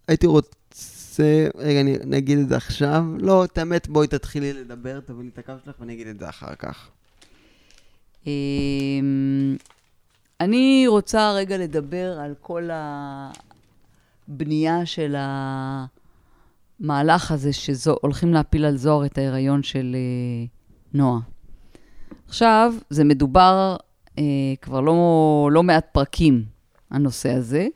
הייתי 0.07 0.27
רוצה, 0.27 1.48
רגע, 1.55 1.81
אני, 1.81 1.95
אני 1.95 2.17
אגיד 2.17 2.39
את 2.39 2.50
זה 2.50 2.55
עכשיו. 2.55 3.03
לא, 3.19 3.45
את 3.45 3.57
האמת, 3.57 3.88
בואי 3.88 4.07
תתחילי 4.07 4.53
לדבר, 4.53 5.00
תביאי 5.00 5.24
לי 5.24 5.29
את 5.33 5.38
הקו 5.38 5.53
שלך 5.65 5.75
ואני 5.79 5.93
אגיד 5.93 6.07
את 6.07 6.19
זה 6.19 6.29
אחר 6.29 6.55
כך. 6.55 6.89
אמ, 8.27 9.55
אני 10.41 10.83
רוצה 10.88 11.33
רגע 11.33 11.57
לדבר 11.57 12.19
על 12.19 12.33
כל 12.41 12.69
הבנייה 14.27 14.86
של 14.86 15.15
המהלך 16.83 17.31
הזה 17.31 17.53
שהולכים 17.53 18.33
להפיל 18.33 18.65
על 18.65 18.77
זוהר 18.77 19.05
את 19.05 19.17
ההיריון 19.17 19.63
של 19.63 19.95
אה, 19.95 20.45
נועה. 20.93 21.19
עכשיו, 22.27 22.73
זה 22.89 23.03
מדובר 23.03 23.75
אה, 24.17 24.23
כבר 24.61 24.81
לא, 24.81 25.50
לא 25.51 25.63
מעט 25.63 25.88
פרקים, 25.91 26.43
הנושא 26.91 27.31
הזה, 27.31 27.67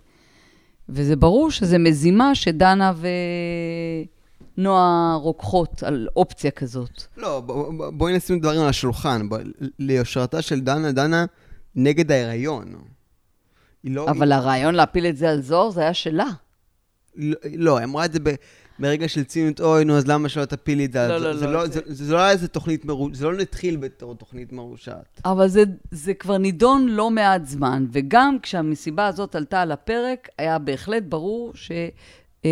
וזה 0.89 1.15
ברור 1.15 1.51
שזה 1.51 1.77
מזימה 1.77 2.35
שדנה 2.35 2.93
ונועה 4.57 5.15
רוקחות 5.21 5.83
על 5.83 6.07
אופציה 6.15 6.51
כזאת. 6.51 7.03
לא, 7.17 7.39
ב, 7.39 7.51
ב, 7.51 7.89
בואי 7.93 8.17
נשים 8.17 8.39
דברים 8.39 8.61
על 8.61 8.67
השולחן. 8.67 9.29
בוא, 9.29 9.37
ליושרתה 9.79 10.41
של 10.41 10.59
דנה, 10.59 10.91
דנה 10.91 11.25
נגד 11.75 12.11
ההיריון. 12.11 12.75
היא 13.83 13.95
לא... 13.95 14.09
אבל 14.09 14.31
הרעיון 14.31 14.75
להפיל 14.75 15.05
את 15.05 15.17
זה 15.17 15.29
על 15.29 15.41
זוהר, 15.41 15.69
זה 15.69 15.81
היה 15.81 15.93
שלה. 15.93 16.27
לא, 17.15 17.37
לא, 17.57 17.77
היא 17.77 17.85
אמרה 17.85 18.05
את 18.05 18.13
זה 18.13 18.19
ב... 18.23 18.29
ברגע 18.79 19.07
של 19.07 19.23
ציניות, 19.23 19.61
אוי, 19.61 19.85
נו, 19.85 19.97
אז 19.97 20.07
למה 20.07 20.29
שלא 20.29 20.45
תפילי 20.45 20.85
את 20.85 20.91
זה? 20.93 21.07
לא, 21.07 21.19
זה, 21.19 21.25
לא, 21.27 21.33
זה, 21.37 21.45
לא, 21.45 21.53
לא, 21.53 21.67
זה- 21.67 21.79
זה, 21.85 22.05
זה 22.05 22.13
לא 22.13 22.19
היה 22.19 22.31
איזה 22.31 22.47
תוכנית 22.47 22.85
מרושעת, 22.85 23.15
זה 23.15 23.27
לא 23.29 23.39
התחיל 23.41 23.77
בתור 23.77 24.15
תוכנית 24.15 24.51
מרושעת. 24.51 25.21
אבל 25.25 25.47
זה, 25.47 25.63
זה 25.91 26.13
כבר 26.13 26.37
נידון 26.37 26.87
לא 26.89 27.09
מעט 27.11 27.45
זמן, 27.45 27.85
וגם 27.91 28.37
כשהמסיבה 28.41 29.07
הזאת 29.07 29.35
עלתה 29.35 29.61
על 29.61 29.71
הפרק, 29.71 30.29
היה 30.37 30.59
בהחלט 30.59 31.03
ברור 31.09 31.51
ש, 31.55 31.71
אה, 32.45 32.49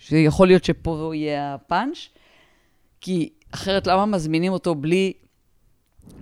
שיכול 0.00 0.46
להיות 0.46 0.64
שפה 0.64 1.12
יהיה 1.14 1.54
הפאנץ', 1.54 1.96
כי 3.00 3.28
אחרת 3.54 3.86
למה 3.86 4.06
מזמינים 4.06 4.52
אותו 4.52 4.74
בלי, 4.74 5.12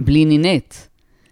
בלי 0.01 0.25
נינט? 0.25 0.75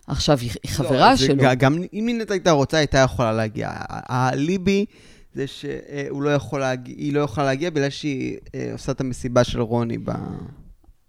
עכשיו, 0.06 0.38
היא, 0.38 0.50
היא 0.62 0.70
חברה 0.72 1.10
לא, 1.10 1.16
שלו. 1.16 1.42
גם 1.58 1.74
אם 1.92 2.02
נינת 2.06 2.30
הייתה 2.30 2.50
רוצה, 2.50 2.76
הייתה 2.76 2.98
יכולה 2.98 3.32
להגיע. 3.32 3.68
ה- 3.70 3.74
האליבי 4.16 4.84
זה 5.36 5.46
שהוא 5.46 6.22
לא 6.22 6.30
יכול 6.30 6.60
להגיע, 6.60 7.12
לא 7.12 7.20
יכולה 7.20 7.46
להגיע 7.46 7.70
בגלל 7.70 7.90
שהיא 7.90 8.38
אה, 8.54 8.68
עושה 8.72 8.92
את 8.92 9.00
המסיבה 9.00 9.44
של 9.44 9.60
רוני 9.60 9.98
ב... 9.98 10.10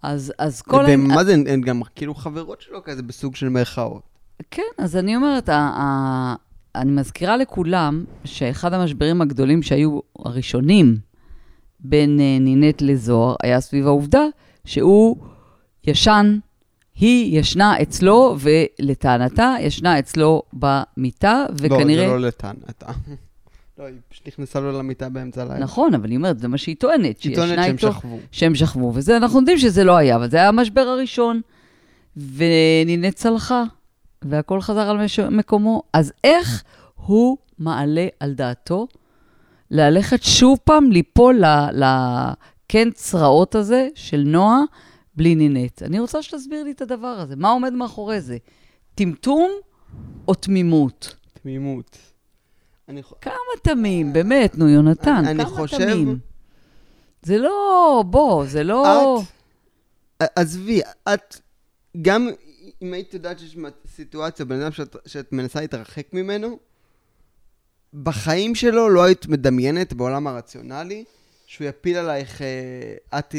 אז, 0.04 0.34
אז 0.38 0.62
כל... 0.62 0.86
ומה 0.88 1.24
זה, 1.24 1.34
הן 1.34 1.62
גם 1.62 1.82
כאילו 1.96 2.16
חברות 2.16 2.62
שלו 2.62 2.84
כזה 2.84 3.04
בסוג 3.04 3.36
של 3.36 3.50
מירכאות. 3.50 4.02
כן, 4.52 4.62
אז 4.78 4.96
אני 4.96 5.16
אומרת, 5.16 5.50
ה- 5.50 5.56
ה- 5.56 6.36
אני 6.76 6.92
מזכירה 6.92 7.38
לכולם 7.38 8.06
שאחד 8.24 8.74
המשברים 8.74 9.22
הגדולים 9.22 9.62
שהיו 9.62 10.00
הראשונים 10.20 10.98
בין 11.80 12.20
אה, 12.20 12.38
נינט 12.40 12.82
לזוהר 12.82 13.36
היה 13.44 13.62
סביב 13.62 13.88
העובדה 13.88 14.24
שהוא 14.66 15.18
ישן, 15.88 16.40
היא 16.96 17.40
ישנה 17.40 17.82
אצלו, 17.82 18.36
ולטענתה 18.40 19.56
ישנה 19.60 20.00
אצלו 20.00 20.42
במיטה, 20.54 21.46
וכנראה... 21.54 22.08
לא, 22.08 22.10
זה 22.10 22.20
לא 22.20 22.28
לטענתה. 22.28 22.92
לא, 23.80 23.86
היא 23.86 23.96
פשוט 24.10 24.28
נכנסה 24.28 24.60
לו 24.60 24.80
למיטה 24.80 25.10
באמצע 25.10 25.42
הלילה. 25.42 25.60
נכון, 25.60 25.94
אבל 25.94 26.10
היא 26.10 26.18
אומרת, 26.18 26.40
זה 26.40 26.48
מה 26.48 26.58
שהיא 26.58 26.76
טוענת, 26.80 27.22
היא 27.22 27.36
טוענת 27.36 27.60
שהם 27.64 27.76
איתו, 27.76 27.94
שכבו. 27.94 28.20
שהם 28.32 28.56
שכבו, 28.56 28.92
וזה, 28.96 29.18
אנחנו 29.18 29.40
יודעים 29.40 29.58
שזה 29.58 29.84
לא 29.84 29.98
היה, 29.98 30.16
אבל 30.16 30.30
זה 30.30 30.38
היה 30.38 30.48
המשבר 30.48 30.82
הראשון. 30.82 31.42
ונינט 32.18 33.16
צלחה, 33.16 33.64
והכל 34.22 34.62
חזר 34.62 34.90
על 34.90 34.98
מש... 34.98 35.20
מקומו. 35.20 35.84
אז 35.94 36.14
איך 36.24 36.64
הוא 36.96 37.38
מעלה 37.60 38.08
על 38.20 38.34
דעתו 38.34 38.88
ללכת 39.72 40.24
שוב 40.24 40.58
פעם 40.64 40.92
ליפול 40.92 41.44
לקן 41.74 42.92
צרעות 42.92 43.56
הזה 43.56 43.88
של 43.96 44.24
נועה 44.26 44.60
בלי 45.16 45.36
נינט? 45.36 45.84
אני 45.84 46.00
רוצה 46.00 46.22
שתסביר 46.22 46.64
לי 46.64 46.72
את 46.72 46.82
הדבר 46.82 47.08
הזה. 47.08 47.36
מה 47.36 47.50
עומד 47.50 47.74
מאחורי 47.74 48.22
זה? 48.22 48.38
טמטום 48.96 49.52
או 50.28 50.34
תמימות? 50.34 51.16
תמימות. 51.42 51.98
אני 52.90 53.02
כמה 53.22 53.34
תמים, 53.64 54.14
באמת, 54.14 54.58
נו, 54.58 54.70
יונתן, 54.70 55.26
אני- 55.28 55.44
כמה 55.46 55.56
חושב- 55.56 55.78
תמים. 55.78 56.20
זה 57.22 57.38
לא, 57.38 58.04
בוא, 58.10 58.46
זה 58.46 58.64
לא... 58.64 59.22
את, 60.24 60.28
עזבי, 60.36 60.82
את, 61.14 61.38
גם 62.02 62.30
אם 62.82 62.94
היית 62.94 63.14
יודעת 63.14 63.40
שיש 63.40 63.58
סיטואציה, 63.88 64.46
בן 64.46 64.62
אדם 64.62 64.72
שאת, 64.72 64.96
שאת 65.06 65.34
מנסה 65.34 65.62
להתרחק 65.62 66.14
ממנו, 66.14 66.60
בחיים 68.04 68.56
שלו 68.56 68.90
לא 68.90 69.04
היית 69.04 69.28
מדמיינת 69.28 69.94
בעולם 69.94 70.28
הרציונלי 70.28 71.04
שהוא 71.46 71.68
יפיל 71.68 71.98
עלייך, 71.98 72.42
אה, 72.42 73.20
את 73.20 73.36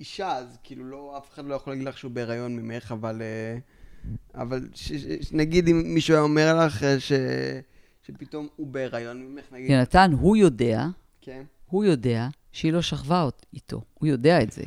אישה, 0.00 0.36
אז 0.36 0.58
כאילו 0.62 0.84
לא, 0.84 1.14
אף 1.18 1.34
אחד 1.34 1.44
לא 1.46 1.54
יכול 1.54 1.72
להגיד 1.72 1.88
לך 1.88 1.98
שהוא 1.98 2.10
בהיריון 2.10 2.56
ממך, 2.56 2.92
אבל, 2.92 3.22
אה, 3.22 3.58
אבל 4.42 4.68
ש, 4.74 4.92
ש, 4.92 5.04
ש, 5.20 5.32
נגיד 5.32 5.68
אם 5.68 5.82
מישהו 5.94 6.14
היה 6.14 6.22
אומר 6.22 6.66
לך 6.66 6.82
אה, 6.84 7.00
ש, 7.00 7.12
שפתאום 8.16 8.46
הוא 8.56 8.66
בהיריון 8.66 9.16
ממך, 9.22 9.44
נגיד, 9.52 9.70
יונתן, 9.70 10.12
הוא 10.20 10.36
יודע, 10.36 10.86
כן. 11.20 11.42
הוא 11.66 11.84
יודע 11.84 12.28
שהיא 12.52 12.72
לא 12.72 12.82
שכבה 12.82 13.28
איתו. 13.54 13.80
הוא 13.94 14.08
יודע 14.08 14.42
את 14.42 14.52
זה. 14.52 14.62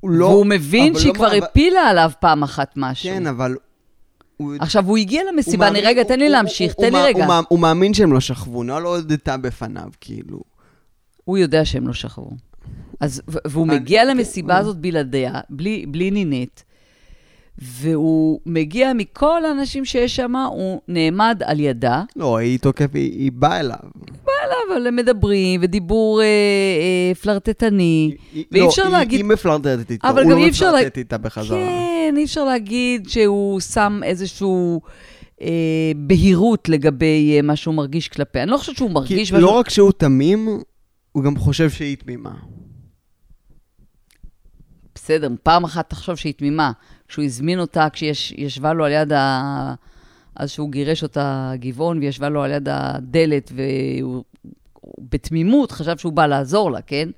הוא 0.00 0.10
לא, 0.10 0.24
והוא 0.24 0.46
מבין 0.46 0.94
שהיא 0.98 1.08
לא 1.08 1.14
כבר 1.14 1.26
אבל- 1.26 1.42
הפילה 1.44 1.80
עליו 1.80 2.10
פעם 2.20 2.42
אחת 2.42 2.72
משהו. 2.76 3.08
כן, 3.10 3.26
אבל... 3.26 3.56
הוא 4.36 4.54
עכשיו, 4.60 4.86
הוא 4.86 4.98
הגיע 4.98 5.22
למסיבה, 5.32 5.68
אני 5.68 5.80
רגע, 5.80 6.02
תן 6.04 6.18
לי 6.18 6.28
להמשיך, 6.28 6.72
תן 6.74 6.92
לי 6.92 6.98
רגע. 7.02 7.26
הוא 7.48 7.58
מאמין- 7.58 7.94
שהם 7.94 8.12
לא 8.12 8.20
שכבו, 8.20 8.62
נועה 8.62 8.80
לא 8.80 8.96
הודתה 8.96 9.36
בפניו, 9.36 9.90
כאילו. 10.00 10.40
הוא 11.24 11.38
יודע 11.38 11.64
שהם 11.64 11.86
לא 11.88 11.92
שכבו. 11.94 12.30
אז, 13.00 13.22
והוא 13.28 13.66
מגיע 13.66 14.02
כן, 14.02 14.08
למסיבה 14.16 14.54
הוא- 14.54 14.60
הזאת 14.60 14.76
בלעדיה, 14.76 15.40
בלי, 15.50 15.86
בלי 15.88 16.10
נינט, 16.10 16.60
והוא 17.58 18.40
מגיע 18.46 18.92
מכל 18.92 19.44
האנשים 19.44 19.84
שיש 19.84 20.16
שם, 20.16 20.36
הוא 20.36 20.80
נעמד 20.88 21.40
על 21.44 21.60
ידה, 21.60 22.02
לא, 22.16 22.36
היא 22.36 22.58
תוקף, 22.58 22.90
היא 22.94 23.12
היא 23.12 23.32
באה 23.32 23.60
אליו. 23.60 23.76
אבל 24.72 24.86
הם 24.86 24.96
מדברים, 24.96 25.60
ודיבור 25.62 26.20
אה, 26.22 26.26
אה, 26.26 27.14
פלרטטני. 27.14 28.14
ואי 28.52 28.60
לא, 28.60 28.68
אפשר 28.68 28.82
היא- 28.82 28.92
להגיד- 28.92 29.20
היא 29.20 29.28
מפלרטטת 29.28 29.90
איתו, 29.90 30.08
הוא 30.08 30.20
לא 30.20 30.48
אפשר 30.48 30.72
לה- 30.72 30.78
מפלרטט 30.78 30.98
איתה 30.98 31.18
בחזרה. 31.18 31.58
כן, 31.58 32.14
אי 32.16 32.24
אפשר 32.24 32.44
להגיד 32.44 33.08
שהוא 33.08 33.60
שם 33.60 34.00
איזשהו 34.04 34.80
אה, 35.42 35.48
בהירות 35.96 36.68
לגבי 36.68 37.32
אה, 37.36 37.42
מה 37.42 37.56
שהוא 37.56 37.74
מרגיש 37.74 38.08
כלפיה. 38.08 38.42
אני 38.42 38.50
לא 38.50 38.56
חושבת 38.56 38.76
שהוא 38.76 38.88
כי 38.88 38.94
מרגיש 38.94 39.32
לא 39.32 39.38
משהו... 39.38 39.56
רק 39.56 39.70
שהוא 39.70 39.92
תמים, 39.92 40.48
הוא 41.12 41.24
גם 41.24 41.36
חושב 41.36 41.70
שהיא 41.70 41.96
תמימה. 41.96 42.34
בסדר, 44.94 45.28
פעם 45.42 45.64
אחת 45.64 45.90
תחשוב 45.90 46.16
שהיא 46.16 46.34
תמימה. 46.34 46.72
כשהוא 47.08 47.24
הזמין 47.24 47.60
אותה, 47.60 47.86
כשישבה 47.92 48.72
לו 48.72 48.84
על 48.84 48.92
יד 48.92 49.12
ה... 49.12 49.74
אז 50.36 50.50
שהוא 50.50 50.70
גירש 50.70 51.02
אותה 51.02 51.52
גבעון, 51.56 51.98
והיא 51.98 52.08
ישבה 52.08 52.28
לו 52.28 52.42
על 52.42 52.50
יד 52.50 52.68
הדלת, 52.70 53.52
והוא 53.54 54.24
הוא 54.80 55.04
בתמימות 55.10 55.72
חשב 55.72 55.96
שהוא 55.98 56.12
בא 56.12 56.26
לעזור 56.26 56.70
לה, 56.70 56.80
כן? 56.82 57.08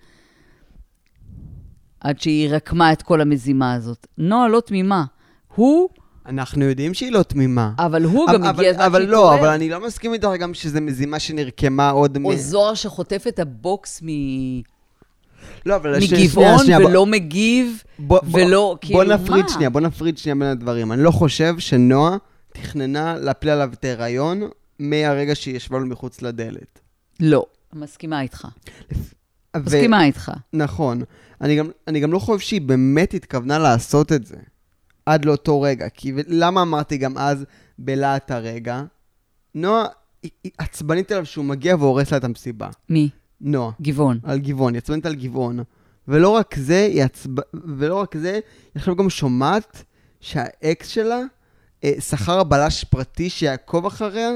עד 2.00 2.20
שהיא 2.20 2.48
רקמה 2.50 2.92
את 2.92 3.02
כל 3.02 3.20
המזימה 3.20 3.74
הזאת. 3.74 4.06
נועה 4.18 4.48
לא 4.48 4.60
תמימה. 4.60 5.04
הוא, 5.54 5.88
אנחנו 6.26 6.64
יודעים 6.64 6.94
שהיא 6.94 7.12
לא 7.12 7.22
תמימה. 7.22 7.72
אבל 7.78 8.04
הוא 8.04 8.26
גם 8.32 8.44
אבל- 8.44 8.48
הגיע 8.48 8.70
הזמן 8.70 8.84
אבל 8.84 9.02
לא. 9.02 9.34
אבל 9.34 9.48
אני 9.48 9.68
לא 9.68 9.86
מסכים 9.86 10.12
איתך 10.12 10.28
גם 10.40 10.54
שזו 10.54 10.80
מזימה 10.80 11.18
שנרקמה 11.18 11.90
עוד 11.90 12.18
מ... 12.18 12.24
או 12.24 12.36
זוהר 12.36 12.74
שחוטף 12.74 13.24
את 13.28 13.38
הבוקס 13.38 14.02
מ... 14.02 14.06
לא, 15.66 15.76
אבל 15.76 15.96
מגבעון 15.98 16.58
שנייה, 16.58 16.78
בוא- 16.80 16.88
ולא 16.88 17.06
מגיב, 17.06 17.82
בוא- 17.98 18.20
בוא- 18.22 18.40
ולא, 18.40 18.58
בוא 18.58 18.76
כאילו, 18.80 19.02
נפריד 19.14 19.44
מה? 19.44 19.48
שנייה, 19.48 19.70
בוא 19.70 19.80
נפריד 19.80 20.18
שנייה 20.18 20.34
בין 20.34 20.48
הדברים. 20.48 20.92
אני 20.92 21.02
לא 21.02 21.10
חושב 21.10 21.54
שנועה 21.58 22.16
תכננה 22.52 23.16
להפיל 23.16 23.48
עליו 23.50 23.70
את 23.72 23.84
ההיריון 23.84 24.42
מהרגע 24.78 25.34
שהיא 25.34 25.56
ישבה 25.56 25.78
לו 25.78 25.86
מחוץ 25.86 26.22
לדלת. 26.22 26.80
לא. 27.20 27.46
מסכימה 27.72 28.20
איתך. 28.20 28.46
ו- 29.56 29.60
מסכימה 29.66 30.04
איתך. 30.04 30.32
נכון. 30.52 31.02
אני 31.40 31.56
גם, 31.56 31.70
אני 31.88 32.00
גם 32.00 32.12
לא 32.12 32.18
חושב 32.18 32.46
שהיא 32.46 32.60
באמת 32.60 33.14
התכוונה 33.14 33.58
לעשות 33.58 34.12
את 34.12 34.26
זה. 34.26 34.36
עד 35.06 35.24
לאותו 35.24 35.60
רגע. 35.60 35.88
כי 35.88 36.12
למה 36.28 36.62
אמרתי 36.62 36.96
גם 36.96 37.18
אז 37.18 37.44
בלהט 37.78 38.30
הרגע? 38.30 38.82
נועה 39.54 39.84
היא, 40.22 40.30
היא 40.44 40.52
עצבנית 40.58 41.12
עליו 41.12 41.26
שהוא 41.26 41.44
מגיע 41.44 41.76
והורס 41.76 42.10
לה 42.10 42.16
את 42.18 42.24
המסיבה. 42.24 42.68
מי? 42.90 43.08
נועה. 43.40 43.70
גבעון. 43.80 44.18
על 44.22 44.38
גבעון, 44.38 44.74
היא 44.74 44.78
עצבנית 44.78 45.06
על 45.06 45.14
גבעון. 45.14 45.58
ולא 46.08 46.28
רק 46.28 46.54
זה, 46.58 46.80
היא 46.80 47.02
עצב... 47.02 47.30
ולא 47.54 47.94
רק 47.94 48.16
זה, 48.16 48.32
היא 48.32 48.40
עכשיו 48.74 48.96
גם 48.96 49.10
שומעת 49.10 49.84
שהאקס 50.20 50.88
שלה 50.88 51.20
אה, 51.84 52.00
שכר 52.00 52.42
בלש 52.42 52.84
פרטי 52.84 53.30
שיעקוב 53.30 53.86
אחריה, 53.86 54.30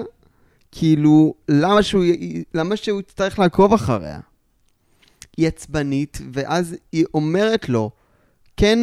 כאילו, 0.73 1.35
למה 1.49 1.83
שהוא, 1.83 2.05
למה 2.55 2.77
שהוא 2.77 3.01
יצטרך 3.01 3.39
לעקוב 3.39 3.73
אחריה? 3.73 4.21
היא 5.37 5.49
עצבנית, 5.49 6.19
ואז 6.33 6.77
היא 6.93 7.05
אומרת 7.15 7.69
לו, 7.69 7.91
כן, 8.57 8.79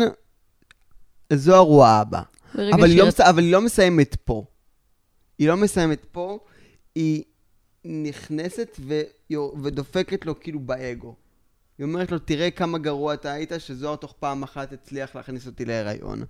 זוהר 1.34 1.60
הוא 1.60 1.84
האבא. 1.84 2.22
ברגע 2.56 2.76
אבל 2.76 2.84
היא, 2.84 3.04
שהיא 3.04 3.12
לא. 3.20 3.30
אבל 3.30 3.44
היא 3.44 3.52
לא 3.52 3.62
מסיימת 3.62 4.16
פה. 4.26 4.46
היא 5.40 5.48
לא 5.48 5.58
מסיימת 5.58 6.06
פה, 6.12 6.40
היא 6.96 7.24
נכנסת 7.88 8.80
ויור... 8.80 9.58
ודופקת 9.64 10.26
לו 10.26 10.40
כאילו 10.40 10.60
באגו. 10.60 11.16
היא 11.78 11.86
אומרת 11.86 12.12
לו, 12.12 12.20
תראה 12.20 12.52
כמה 12.52 12.78
גרוע 12.78 13.14
אתה 13.14 13.32
היית, 13.32 13.52
שזוהר 13.58 13.96
תוך 13.96 14.14
פעם 14.20 14.44
אחת 14.44 14.74
הצליח 14.74 15.16
להכניס 15.16 15.48
אותי 15.48 15.66
להיריון. 15.66 16.24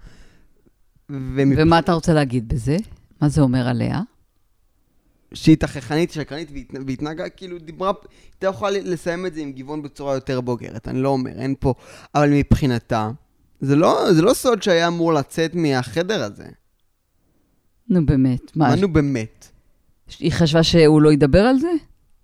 ומפ... 1.09 1.57
ומה 1.61 1.79
אתה 1.79 1.93
רוצה 1.93 2.13
להגיד 2.13 2.47
בזה? 2.47 2.77
מה 3.21 3.29
זה 3.29 3.41
אומר 3.41 3.67
עליה? 3.67 4.01
שהיא 5.33 5.57
תככנית, 5.57 6.11
שקרנית, 6.11 6.49
והתנ- 6.49 6.83
והתנהגה, 6.87 7.29
כאילו, 7.29 7.59
דיברה, 7.59 7.91
הייתה 8.33 8.47
יכולה 8.47 8.79
לסיים 8.79 9.25
את 9.25 9.33
זה 9.33 9.41
עם 9.41 9.51
גבעון 9.51 9.81
בצורה 9.81 10.13
יותר 10.13 10.41
בוגרת, 10.41 10.87
אני 10.87 11.01
לא 11.01 11.09
אומר, 11.09 11.31
אין 11.31 11.55
פה, 11.59 11.73
אבל 12.15 12.29
מבחינתה, 12.29 13.11
זה 13.61 13.75
לא, 13.75 14.13
זה 14.13 14.21
לא 14.21 14.33
סוד 14.33 14.63
שהיה 14.63 14.87
אמור 14.87 15.13
לצאת 15.13 15.55
מהחדר 15.55 16.23
הזה. 16.23 16.47
נו 17.89 18.05
באמת, 18.05 18.55
מה? 18.55 18.69
מה 18.69 18.75
נו 18.75 18.93
באמת? 18.93 19.47
היא 20.19 20.31
חשבה 20.31 20.63
שהוא 20.63 21.01
לא 21.01 21.13
ידבר 21.13 21.39
על 21.41 21.59
זה? 21.59 21.67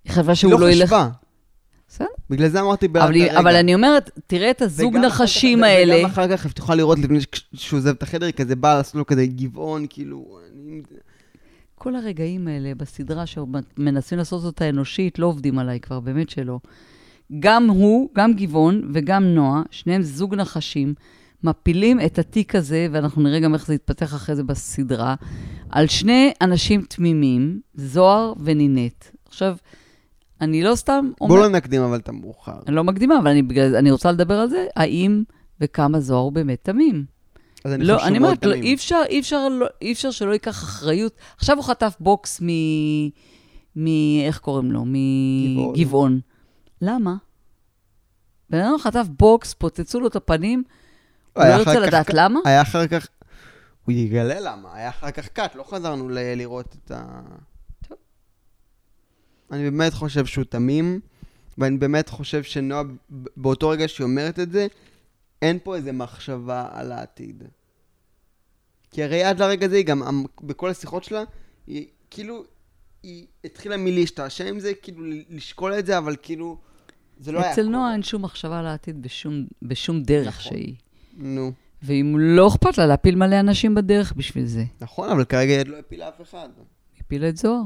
היא 0.04 0.12
חשבה 0.14 0.32
היא 0.32 0.36
שהוא 0.36 0.52
לא 0.52 0.60
לא 0.60 0.72
ילך... 0.72 0.84
חשבה. 0.88 1.10
בסדר. 1.88 2.08
בגלל 2.30 2.48
זה 2.50 2.62
אמרתי 2.62 2.86
אבל, 2.86 3.14
היא- 3.14 3.24
הרגע. 3.24 3.40
אבל 3.40 3.56
אני 3.56 3.76
אומרת, 3.76 4.10
תראה 4.28 4.52
את 4.52 4.62
הזוג 4.62 4.98
נחשים 4.98 5.60
כך- 5.60 5.66
האלה. 5.66 5.96
וגם 6.00 6.06
אחר 6.06 6.38
כך 6.38 6.54
תוכל 6.54 6.76
לראות 6.76 7.00
לפני 7.00 7.20
שהוא 7.54 7.78
עוזב 7.78 7.90
את 7.90 8.04
החדר, 8.04 8.26
היא 8.26 8.34
כזה 8.34 8.56
באה 8.56 8.76
לעשות 8.76 8.96
לו 8.96 9.06
כזה 9.06 9.26
גבעון, 9.26 9.86
כאילו... 9.90 10.40
אני... 10.54 10.82
כל 11.76 11.96
הרגעים 11.96 12.48
האלה 12.48 12.76
בסדרה 12.76 13.24
שמנסים 13.26 14.18
לעשות 14.18 14.44
אותה 14.44 14.70
אנושית, 14.70 15.20
לא 15.20 15.26
עובדים 15.28 15.60
עליי 15.60 15.80
כבר, 15.80 16.00
באמת 16.00 16.30
שלא. 16.30 16.60
גם 17.40 17.70
הוא, 17.70 18.10
גם 18.16 18.34
גבעון 18.34 18.90
וגם 18.94 19.24
נועה, 19.24 19.62
שניהם 19.72 20.02
זוג 20.02 20.36
נחשים, 20.36 20.94
מפילים 21.44 22.02
את 22.02 22.20
התיק 22.20 22.56
הזה, 22.56 22.88
ואנחנו 22.92 23.22
נראה 23.22 23.40
גם 23.40 23.54
איך 23.54 23.68
זה 23.68 23.74
יתפתח 23.74 24.14
אחרי 24.14 24.36
זה 24.36 24.44
בסדרה, 24.44 25.16
על 25.70 25.88
שני 25.88 26.32
אנשים 26.42 26.82
תמימים, 26.82 27.62
זוהר 27.76 28.34
ונינט. 28.44 29.06
עכשיו, 29.26 29.56
אני 30.42 30.64
לא 30.64 30.76
סתם 30.76 31.10
אומרת, 31.22 31.40
לא 31.40 31.50
נקדים 31.50 31.82
אבל 31.82 31.98
את 31.98 32.10
המאוחר. 32.10 32.60
אני 32.68 32.76
לא 32.76 32.84
מקדימה, 32.84 33.20
אבל 33.20 33.28
אני, 33.28 33.42
בגלל, 33.42 33.76
אני 33.76 33.92
רוצה 33.92 34.12
לדבר 34.12 34.34
על 34.34 34.50
זה, 34.50 34.66
האם 34.76 35.24
וכמה 35.62 36.00
זוהר 36.00 36.22
הוא 36.22 36.32
באמת 36.32 36.60
תמים. 36.64 37.06
אז 37.66 37.74
אני 37.74 37.84
לא, 37.84 37.94
חושב 37.94 38.06
אני 38.08 38.16
שהוא 38.16 38.28
מאוד 38.28 38.46
לא, 38.46 38.52
תמים. 38.52 38.64
אי 38.64 38.74
אפשר, 38.74 39.02
אי, 39.10 39.20
אפשר, 39.20 39.50
לא, 39.50 39.66
אי 39.82 39.92
אפשר 39.92 40.12
שלא 40.12 40.34
ייקח 40.34 40.52
אחריות. 40.52 41.16
עכשיו 41.38 41.58
הוא 41.58 41.64
חטף 41.64 41.96
בוקס 42.00 42.42
מ... 42.42 42.48
מ... 43.76 43.88
איך 44.26 44.40
קוראים 44.40 44.72
לו? 44.72 44.82
גבעון. 44.82 45.74
מגבעון. 45.74 46.20
למה? 46.82 47.16
בן 48.50 48.60
אדם 48.60 48.78
חטף 48.80 49.06
בוקס, 49.20 49.54
פוצצו 49.54 50.00
לו 50.00 50.08
את 50.08 50.16
הפנים, 50.16 50.64
לא 51.38 51.44
ירצה 51.44 51.64
כך 51.74 51.80
לדעת 51.88 52.10
למה? 52.14 52.40
היה 52.46 52.62
אחר 52.62 52.88
כך... 52.88 53.08
הוא 53.86 53.94
יגלה 53.94 54.40
למה, 54.40 54.76
היה 54.76 54.90
אחר 54.90 55.12
כך 55.12 55.28
קאט, 55.28 55.56
לא 55.56 55.64
חזרנו 55.64 56.10
ל- 56.10 56.34
לראות 56.36 56.76
את 56.86 56.92
ה... 56.92 57.22
טוב. 57.88 57.98
אני 59.52 59.70
באמת 59.70 59.94
חושב 59.94 60.26
שהוא 60.26 60.46
תמים, 60.46 61.00
ואני 61.58 61.78
באמת 61.78 62.10
חושב 62.10 62.44
שנועה, 62.44 62.84
באותו 63.38 63.70
רגע 63.70 63.88
שהיא 63.88 64.06
אומרת 64.06 64.40
את 64.40 64.52
זה, 64.52 64.68
אין 65.42 65.60
פה 65.64 65.76
איזה 65.76 65.92
מחשבה 65.92 66.68
על 66.72 66.92
העתיד. 66.92 67.44
כי 68.92 69.04
הרי 69.04 69.24
עד 69.24 69.40
לרגע 69.40 69.66
הזה 69.66 69.76
היא 69.76 69.86
גם, 69.86 70.04
אמ- 70.04 70.26
בכל 70.44 70.70
השיחות 70.70 71.04
שלה, 71.04 71.24
היא 71.68 71.88
כאילו, 72.10 72.44
היא 73.04 73.28
התחילה 73.46 73.78
מלהשתעשע 73.78 74.48
עם 74.48 74.60
זה, 74.60 74.74
כאילו 74.74 75.04
לשקול 75.30 75.80
את 75.80 75.86
זה, 75.86 75.98
אבל 75.98 76.16
כאילו, 76.22 76.58
זה 77.20 77.32
לא 77.32 77.40
היה 77.40 77.54
אצל. 77.54 77.64
נועה 77.64 77.94
אין 77.94 78.04
שום 78.04 78.22
מחשבה 78.22 78.60
על 78.60 78.68
העתיד 78.68 79.02
בשום, 79.02 79.46
בשום 79.62 80.04
דרך 80.04 80.28
נכון. 80.28 80.42
שהיא. 80.52 80.76
נו, 81.18 81.52
ואם 81.84 82.16
לא 82.20 82.48
אכפת 82.48 82.78
לה 82.78 82.86
להפיל 82.86 83.16
מלא 83.16 83.40
אנשים 83.40 83.76
בדרך 83.76 84.14
בשביל 84.18 84.46
זה, 84.46 84.64
נכון, 84.82 85.10
אבל 85.10 85.24
כרגע 85.26 85.54
היא 85.58 85.66
לא 85.68 85.78
הפילה 85.80 86.08
אף 86.10 86.22
אחד. 86.22 86.48
היא 86.96 87.02
הפילה 87.06 87.30
את 87.30 87.38
זוהר. 87.38 87.62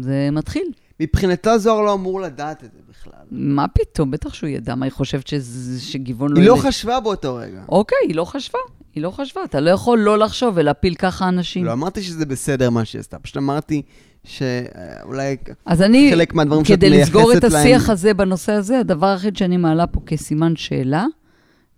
זה 0.00 0.28
מתחיל. 0.32 0.66
מבחינתה 1.00 1.58
זוהר 1.58 1.80
לא 1.80 1.94
אמור 1.94 2.20
לדעת 2.20 2.64
את 2.64 2.72
זה 2.72 2.78
בכלל. 2.90 3.12
מה 3.30 3.68
פתאום? 3.68 4.10
בטח 4.10 4.34
שהוא 4.34 4.48
ידע 4.48 4.74
מה 4.74 4.86
היא 4.86 4.92
חושבת 4.92 5.26
שזה- 5.26 5.80
שגבעון 5.82 6.32
לא 6.32 6.40
היא 6.40 6.48
לא. 6.48 6.56
חשבה 6.56 7.00
באותו 7.00 7.34
רגע. 7.36 7.62
אוקיי, 7.68 7.98
היא 8.08 8.14
לא 8.16 8.24
חשבה. 8.24 8.58
היא 8.94 9.02
לא 9.02 9.10
חשבה. 9.10 9.44
אתה 9.44 9.60
לא 9.60 9.70
יכול 9.70 9.98
לא 9.98 10.18
לחשוב 10.18 10.54
ולהפיל 10.56 10.94
ככה 10.94 11.28
אנשים. 11.28 11.64
לא 11.64 11.72
אמרתי 11.72 12.02
שזה 12.02 12.26
בסדר 12.26 12.70
מה 12.70 12.84
שהיא 12.84 13.00
עשתה, 13.00 13.18
פשוט 13.18 13.36
אמרתי 13.36 13.82
שאולי 14.24 15.36
אז 15.66 15.82
אני, 15.82 16.10
חלק 16.10 16.34
מהדברים 16.34 16.64
שאת 16.64 16.76
כדי 16.78 16.90
לסגור 16.90 17.22
את 17.32 17.42
מייחסת 17.44 17.54
השיח 17.58 17.82
להם- 17.82 17.90
הזה 17.90 18.14
בנושא 18.14 18.52
הזה, 18.52 18.78
הדבר 18.78 19.06
היחיד 19.06 19.36
שאני 19.36 19.56
מעלה 19.56 19.86
פה 19.86 20.00
כסימן 20.06 20.56
שאלה, 20.56 21.06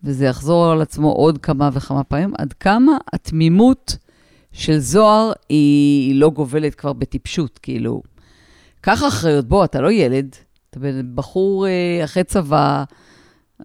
וזה 0.07 0.25
יחזור 0.25 0.73
על 0.73 0.83
עצמו 0.83 1.13
עוד 1.13 1.39
כמה 1.39 1.71
וכמה 1.73 2.05
פעמים, 2.05 2.33
עד 2.39 2.53
כמה 2.53 2.97
התמימות 3.13 3.97
של 4.53 4.79
זוהר 4.79 5.33
היא 5.49 6.15
לא 6.15 6.31
גובלת 6.31 6.75
כבר 6.75 6.93
בטיפשות, 6.93 7.59
כאילו. 7.59 8.03
קח 8.81 9.03
אחריות, 9.09 9.45
בוא, 9.45 9.65
אתה 9.65 9.81
לא 9.81 9.93
ילד, 9.93 10.37
אתה 10.71 10.81
בחור 11.15 11.67
אה, 11.67 12.05
אחרי 12.05 12.25
צבא, 12.25 12.85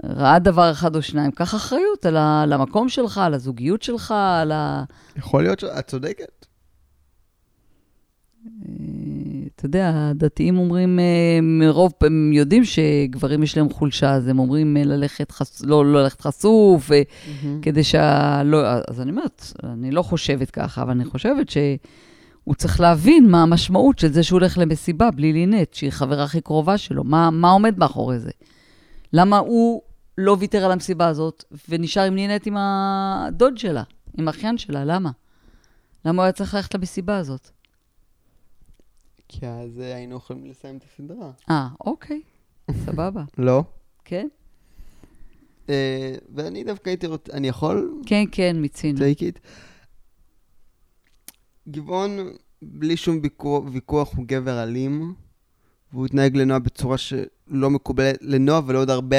ראה 0.03 0.39
דבר 0.39 0.71
אחד 0.71 0.95
או 0.95 1.01
שניים, 1.01 1.31
קח 1.31 1.55
אחריות 1.55 2.05
על, 2.05 2.17
ה, 2.17 2.41
על 2.41 2.53
המקום 2.53 2.89
שלך, 2.89 3.17
על 3.17 3.33
הזוגיות 3.33 3.81
שלך, 3.81 4.13
על 4.41 4.51
ה... 4.51 4.83
יכול 5.15 5.43
להיות 5.43 5.59
שאת 5.59 5.87
צודקת. 5.87 6.45
אתה 9.61 9.67
יודע, 9.67 9.91
הדתיים 9.95 10.57
אומרים, 10.57 10.99
אה, 10.99 11.39
מרוב, 11.41 11.93
הם 12.01 12.33
יודעים 12.33 12.63
שגברים 12.65 13.43
יש 13.43 13.57
להם 13.57 13.69
חולשה, 13.69 14.13
אז 14.13 14.27
הם 14.27 14.39
אומרים 14.39 14.77
אה, 14.77 14.83
ללכת, 14.83 15.31
חס, 15.31 15.61
לא, 15.65 15.85
לא 15.85 16.03
ללכת 16.03 16.21
חשוף, 16.21 16.91
אה, 16.91 17.01
כדי 17.61 17.83
שה... 17.83 18.41
לא, 18.43 18.57
אז 18.87 19.01
אני 19.01 19.11
אומרת, 19.11 19.53
אני 19.63 19.91
לא 19.91 20.01
חושבת 20.01 20.51
ככה, 20.51 20.81
אבל 20.81 20.91
אני 20.91 21.05
חושבת 21.05 21.49
שהוא 21.49 22.55
צריך 22.55 22.79
להבין 22.79 23.29
מה 23.29 23.43
המשמעות 23.43 23.99
של 23.99 24.07
זה 24.07 24.23
שהוא 24.23 24.39
הולך 24.39 24.57
למסיבה 24.57 25.11
בלי 25.11 25.33
לינט, 25.33 25.73
שהיא 25.73 25.91
חברה 25.91 26.23
הכי 26.23 26.41
קרובה 26.41 26.77
שלו. 26.77 27.03
מה, 27.03 27.29
מה 27.31 27.51
עומד 27.51 27.77
מאחורי 27.77 28.19
זה? 28.19 28.31
למה 29.13 29.37
הוא 29.37 29.81
לא 30.17 30.37
ויתר 30.39 30.65
על 30.65 30.71
המסיבה 30.71 31.07
הזאת 31.07 31.43
ונשאר 31.69 32.03
עם 32.03 32.15
לינט 32.15 32.47
עם 32.47 32.55
הדוד 32.57 33.57
שלה, 33.57 33.83
עם 34.17 34.27
האחיין 34.27 34.57
שלה? 34.57 34.85
למה? 34.85 35.11
למה 36.05 36.21
הוא 36.21 36.23
היה 36.23 36.31
צריך 36.31 36.53
ללכת 36.53 36.75
למסיבה 36.75 37.17
הזאת? 37.17 37.49
כי 39.31 39.47
אז 39.47 39.79
אה, 39.79 39.95
היינו 39.95 40.15
יכולים 40.15 40.45
לסיים 40.45 40.77
את 40.77 40.83
הסדרה. 40.83 41.31
אה, 41.49 41.67
אוקיי, 41.85 42.21
סבבה. 42.85 43.23
לא? 43.37 43.63
כן? 44.05 44.27
אה, 45.69 46.15
ואני 46.35 46.63
דווקא 46.63 46.89
הייתי 46.89 47.07
רוצה, 47.07 47.33
אני 47.33 47.47
יכול? 47.47 48.01
כן, 48.05 48.23
כן, 48.31 48.61
מיצינו. 48.61 48.99
take 48.99 49.19
it. 49.19 49.39
גבעון, 51.69 52.17
בלי 52.61 52.97
שום 52.97 53.19
ויכוח, 53.23 53.63
ויכוח, 53.71 54.15
הוא 54.15 54.25
גבר 54.27 54.63
אלים, 54.63 55.13
והוא 55.93 56.05
התנהג 56.05 56.37
לנועה 56.37 56.59
בצורה 56.59 56.97
שלא 56.97 57.69
מקובלת, 57.69 58.17
לנועה 58.21 58.61
ולעוד 58.65 58.89
הרבה 58.89 59.17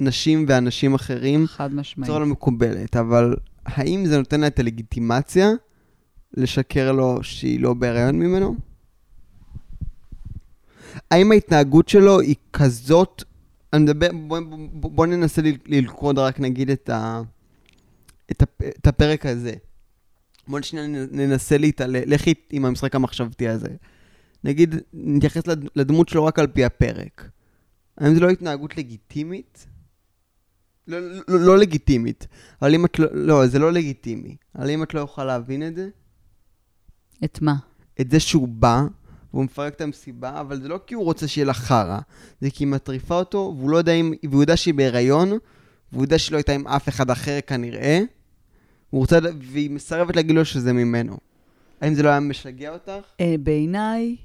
נשים 0.00 0.44
ואנשים 0.48 0.94
אחרים, 0.94 1.46
חד 1.46 1.74
משמעית. 1.74 2.08
בצורה 2.08 2.20
לא 2.20 2.26
מקובלת, 2.26 2.96
אבל 2.96 3.36
האם 3.66 4.06
זה 4.06 4.18
נותן 4.18 4.40
לה 4.40 4.46
את 4.46 4.58
הלגיטימציה 4.58 5.48
לשקר 6.34 6.92
לו 6.92 7.22
שהיא 7.22 7.60
לא 7.60 7.74
בהיריון 7.74 8.18
ממנו? 8.18 8.71
האם 11.12 11.32
ההתנהגות 11.32 11.88
שלו 11.88 12.20
היא 12.20 12.34
כזאת, 12.52 13.22
אני 13.72 13.82
מדבר, 13.82 14.08
בוא, 14.12 14.40
בוא, 14.72 14.90
בוא 14.90 15.06
ננסה 15.06 15.42
ללכוד 15.66 16.18
רק 16.18 16.40
נגיד 16.40 16.70
את, 16.70 16.88
ה, 16.90 17.22
את, 18.30 18.42
הפ, 18.42 18.62
את 18.62 18.86
הפרק 18.86 19.26
הזה. 19.26 19.52
בוא 20.48 20.60
שנייה 20.60 20.86
ננסה 21.10 21.58
להתעלל, 21.58 22.02
לכי 22.06 22.34
עם 22.50 22.64
המשחק 22.64 22.94
המחשבתי 22.94 23.48
הזה. 23.48 23.68
נגיד, 24.44 24.74
נתייחס 24.92 25.46
לד- 25.46 25.68
לדמות 25.76 26.08
שלו 26.08 26.24
רק 26.24 26.38
על 26.38 26.46
פי 26.46 26.64
הפרק. 26.64 27.28
האם 27.98 28.14
זו 28.14 28.20
לא 28.20 28.30
התנהגות 28.30 28.76
לגיטימית? 28.76 29.66
לא, 30.88 30.98
לא, 31.00 31.20
לא 31.28 31.58
לגיטימית, 31.58 32.26
אבל 32.62 32.74
אם 32.74 32.84
את 32.84 32.98
לא, 32.98 33.06
לא, 33.12 33.46
זה 33.46 33.58
לא 33.58 33.72
לגיטימי. 33.72 34.36
אבל 34.56 34.70
אם 34.70 34.82
את 34.82 34.94
לא 34.94 35.00
יכולה 35.00 35.26
להבין 35.26 35.66
את 35.66 35.76
זה, 35.76 35.88
את 37.24 37.38
מה? 37.42 37.54
את 38.00 38.10
זה 38.10 38.20
שהוא 38.20 38.48
בא, 38.48 38.82
והוא 39.34 39.44
מפרק 39.44 39.74
את 39.74 39.80
המסיבה, 39.80 40.40
אבל 40.40 40.60
זה 40.62 40.68
לא 40.68 40.80
כי 40.86 40.94
הוא 40.94 41.04
רוצה 41.04 41.28
שיהיה 41.28 41.44
לה 41.46 41.52
חרא, 41.54 41.98
זה 42.40 42.50
כי 42.50 42.64
היא 42.64 42.68
מטריפה 42.68 43.14
אותו, 43.18 43.54
והוא 43.58 43.70
לא 43.70 43.76
יודע 43.76 43.92
אם, 43.92 44.12
והוא 44.30 44.42
יודע 44.42 44.56
שהיא 44.56 44.74
בהיריון, 44.74 45.32
והוא 45.92 46.04
יודע 46.04 46.18
שהיא 46.18 46.32
לא 46.32 46.36
הייתה 46.36 46.52
עם 46.52 46.66
אף 46.68 46.88
אחד 46.88 47.10
אחר 47.10 47.38
כנראה, 47.46 48.00
הוא 48.90 49.00
רוצה, 49.00 49.18
והיא 49.42 49.70
מסרבת 49.70 50.16
להגיד 50.16 50.36
לו 50.36 50.44
שזה 50.44 50.72
ממנו. 50.72 51.16
האם 51.80 51.94
זה 51.94 52.02
לא 52.02 52.08
היה 52.08 52.20
משגע 52.20 52.72
אותך? 52.72 52.90
אה, 53.20 53.34
בעיניי 53.42 54.16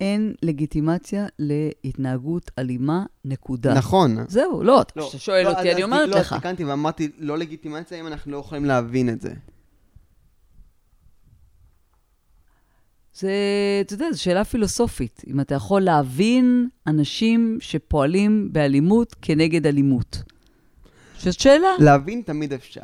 אין 0.00 0.34
לגיטימציה 0.42 1.26
להתנהגות 1.38 2.50
אלימה, 2.58 3.04
נקודה. 3.24 3.74
נכון. 3.74 4.16
זהו, 4.28 4.62
לא, 4.62 4.82
כשאתה 4.98 5.18
שואל 5.18 5.44
לא, 5.44 5.48
אותי, 5.48 5.60
אז- 5.60 5.66
אני 5.66 5.74
אז- 5.76 5.82
אומרת 5.82 6.08
לא, 6.08 6.16
לך. 6.18 6.32
אז 6.32 6.38
תיקנתי 6.38 6.64
ואמרתי, 6.64 7.08
לא 7.18 7.38
לגיטימציה 7.38 8.00
אם 8.00 8.06
אנחנו 8.06 8.32
לא 8.32 8.36
יכולים 8.36 8.64
להבין 8.64 9.08
את 9.08 9.20
זה. 9.20 9.30
זה, 13.14 13.32
אתה 13.80 13.94
יודע, 13.94 14.06
זו 14.12 14.22
שאלה 14.22 14.44
פילוסופית. 14.44 15.22
אם 15.26 15.40
אתה 15.40 15.54
יכול 15.54 15.82
להבין 15.82 16.68
אנשים 16.86 17.58
שפועלים 17.60 18.48
באלימות 18.52 19.14
כנגד 19.22 19.66
אלימות. 19.66 20.22
זאת 21.18 21.40
שאלה. 21.40 21.68
להבין 21.78 22.22
תמיד 22.26 22.52
אפשר. 22.52 22.80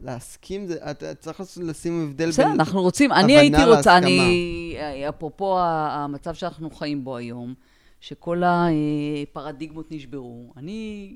להסכים 0.00 0.66
זה, 0.66 0.90
אתה 0.90 1.14
צריך 1.14 1.40
לשים 1.56 2.08
הבדל 2.08 2.28
בסדר, 2.28 2.44
בין... 2.46 2.52
אנחנו 2.60 2.82
רוצים, 2.82 3.12
אני 3.12 3.22
הבנה 3.22 3.40
הייתי 3.40 3.56
רוצה, 3.56 3.70
להסכמה. 3.74 3.96
אני, 3.98 4.76
אפרופו 5.08 5.58
ה- 5.58 5.94
המצב 6.04 6.34
שאנחנו 6.34 6.70
חיים 6.70 7.04
בו 7.04 7.16
היום, 7.16 7.54
שכל 8.00 8.42
הפרדיגמות 8.44 9.92
נשברו, 9.92 10.52
אני 10.56 11.14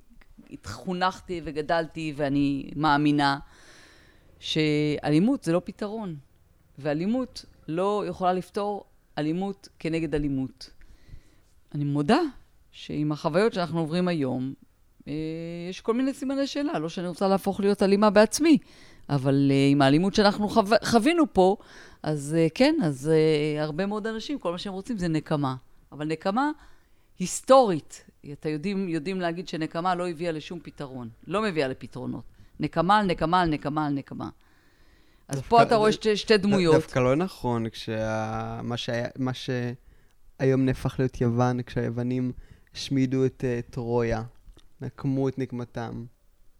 חונכתי 0.65 1.41
וגדלתי 1.45 2.13
ואני 2.17 2.71
מאמינה 2.77 3.39
שאלימות 4.41 5.45
זה 5.45 5.53
לא 5.53 5.61
פתרון, 5.65 6.17
ואלימות 6.79 7.45
לא 7.69 8.05
יכולה 8.09 8.33
לפתור 8.33 8.85
אלימות 9.19 9.69
כנגד 9.79 10.15
אלימות. 10.15 10.71
אני 11.75 11.85
מודה 11.85 12.21
שעם 12.71 13.13
החוויות 13.13 13.53
שאנחנו 13.53 13.81
עוברים 13.81 14.09
היום, 14.09 14.55
אה, 15.09 15.13
יש 15.71 15.81
כל 15.81 15.95
מיני 15.95 16.15
סימני 16.15 16.47
שאלה, 16.47 16.79
לא 16.79 16.89
שאני 16.89 17.09
רוצה 17.09 17.29
להפוך 17.29 17.61
להיות 17.61 17.83
אלימה 17.83 18.11
בעצמי, 18.11 18.59
אבל 19.09 19.51
uh, 19.51 19.73
עם 19.73 19.83
האלימות 19.83 20.15
שאנחנו 20.15 20.49
חו... 20.49 20.61
חווינו 20.85 21.33
פה, 21.33 21.57
אז 22.03 22.37
uh, 22.39 22.53
כן, 22.55 22.75
אז 22.83 23.11
הרבה 23.59 23.87
מאוד 23.87 24.07
אנשים, 24.07 24.39
כל 24.39 24.53
מה 24.53 24.59
שהם 24.59 24.73
רוצים 24.73 24.99
זה 24.99 25.09
נקמה. 25.09 25.55
אבל 25.93 26.07
נקמה 26.07 26.51
היסטורית, 27.19 28.05
אתם 28.33 28.49
יודעים, 28.49 28.89
יודעים 28.89 29.21
להגיד 29.21 29.49
שנקמה 29.49 29.95
לא 29.95 30.09
הביאה 30.09 30.33
לשום 30.33 30.61
פתרון, 30.63 31.09
לא 31.27 31.43
מביאה 31.43 31.69
לפתרונות. 31.69 32.25
נקמה 32.61 32.99
על 32.99 33.07
נקמה 33.07 33.41
על 33.41 33.49
נקמה 33.49 33.87
על 33.87 33.93
נקמה. 33.93 34.29
אז 35.29 35.41
פה 35.41 35.63
אתה 35.63 35.77
רואה 35.77 35.93
שתי, 35.93 36.17
שתי 36.17 36.37
דמויות. 36.37 36.75
דווקא 36.75 36.99
לא 36.99 37.17
נכון, 37.17 37.69
כשמה 37.69 38.77
שהיה, 38.77 39.09
מה 39.19 39.33
שהיום 39.35 40.65
נהפך 40.65 40.95
להיות 40.99 41.21
יוון, 41.21 41.63
כשהיוונים 41.63 42.33
השמידו 42.75 43.27
את 43.27 43.45
אה, 43.45 43.61
טרויה, 43.71 44.23
נקמו 44.81 45.29
את 45.29 45.39
נקמתם, 45.39 46.05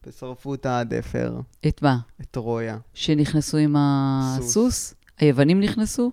ושרפו 0.07 0.55
את 0.55 0.67
הדפר, 0.67 1.41
את 1.69 1.83
מה? 1.83 1.99
את 2.21 2.27
טרויה. 2.31 2.79
שנכנסו 2.95 3.57
עם 3.57 3.77
סוס. 4.37 4.49
הסוס? 4.49 4.95
היוונים 5.19 5.61
נכנסו? 5.61 6.13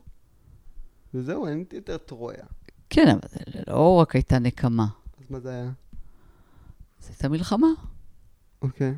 וזהו, 1.13 1.48
אין 1.48 1.65
יותר 1.74 1.98
טרויה. 1.98 2.46
כן, 2.89 3.08
אבל 3.08 3.30
זה 3.30 3.39
לא 3.68 3.96
רק 3.96 4.15
הייתה 4.15 4.39
נקמה, 4.39 4.88
אז 5.18 5.32
מה 5.32 5.39
זה 5.39 5.50
היה? 5.50 5.72
זו 7.00 7.08
הייתה 7.10 7.30
מלחמה, 7.30 7.68
אוקיי, 8.62 8.94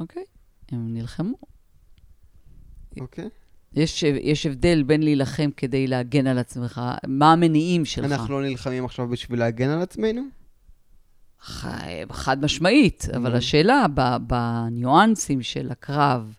אוקיי? 0.00 0.24
הם 0.72 0.94
נלחמו. 0.94 1.49
אוקיי. 3.00 3.28
יש, 3.74 4.02
יש 4.02 4.46
הבדל 4.46 4.82
בין 4.82 5.02
להילחם 5.02 5.50
כדי 5.56 5.86
להגן 5.86 6.26
על 6.26 6.38
עצמך, 6.38 6.80
מה 7.06 7.32
המניעים 7.32 7.84
שלך. 7.84 8.12
אנחנו 8.12 8.40
לא 8.40 8.46
נלחמים 8.48 8.84
עכשיו 8.84 9.08
בשביל 9.08 9.38
להגן 9.38 9.68
על 9.68 9.82
עצמנו? 9.82 10.22
ח... 11.42 11.66
חד 12.12 12.44
משמעית, 12.44 13.06
אבל 13.16 13.30
נו. 13.30 13.36
השאלה 13.36 13.86
בניואנסים 14.26 15.42
של 15.42 15.68
הקרב 15.70 16.34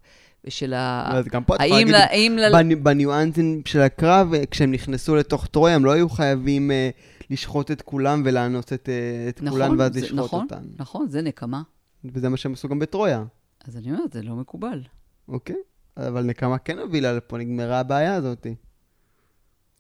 ושל 0.46 0.74
ה... 0.74 1.10
אז 1.14 1.26
גם 1.26 1.44
פה 1.44 1.56
את 1.56 1.60
יכולה 1.66 1.82
להגיד. 1.82 2.54
בני- 2.54 2.76
בניואנסים 2.76 3.62
של 3.66 3.80
הקרב, 3.80 4.32
כשהם 4.52 4.72
נכנסו 4.72 5.16
לתוך 5.16 5.48
טרויה, 5.48 5.76
הם 5.76 5.86
לא 5.86 5.92
היו 5.92 6.10
חייבים 6.10 6.72
אה, 6.72 6.90
לשחוט 7.30 7.72
את 7.72 7.82
כולם 7.82 8.22
ולאנוס 8.26 8.74
את, 8.74 8.90
אה, 8.90 9.30
את 9.30 9.42
נכון, 9.42 9.60
כולן 9.62 9.80
ואז 9.80 9.94
זה- 9.94 10.00
לשחוט 10.02 10.18
נכון. 10.20 10.44
אותן. 10.44 10.64
נכון, 10.80 11.08
זה 11.10 11.22
נקמה. 11.22 11.62
וזה 12.06 12.30
מה 12.30 12.38
שהם 12.38 12.54
עשו 12.54 12.68
גם 12.70 12.80
בטרויה, 12.80 13.24
אז 13.68 13.78
אני 13.78 13.92
אומרת, 13.92 14.14
זה 14.14 14.22
לא 14.24 14.36
מקובל. 14.36 14.82
אוקיי? 15.28 15.56
אבל 15.98 16.24
נקמה 16.24 16.58
כן 16.58 16.80
הובילה 16.80 17.14
לפה, 17.14 17.38
נגמרה 17.38 17.80
הבעיה 17.80 18.16
הזאת. 18.16 18.48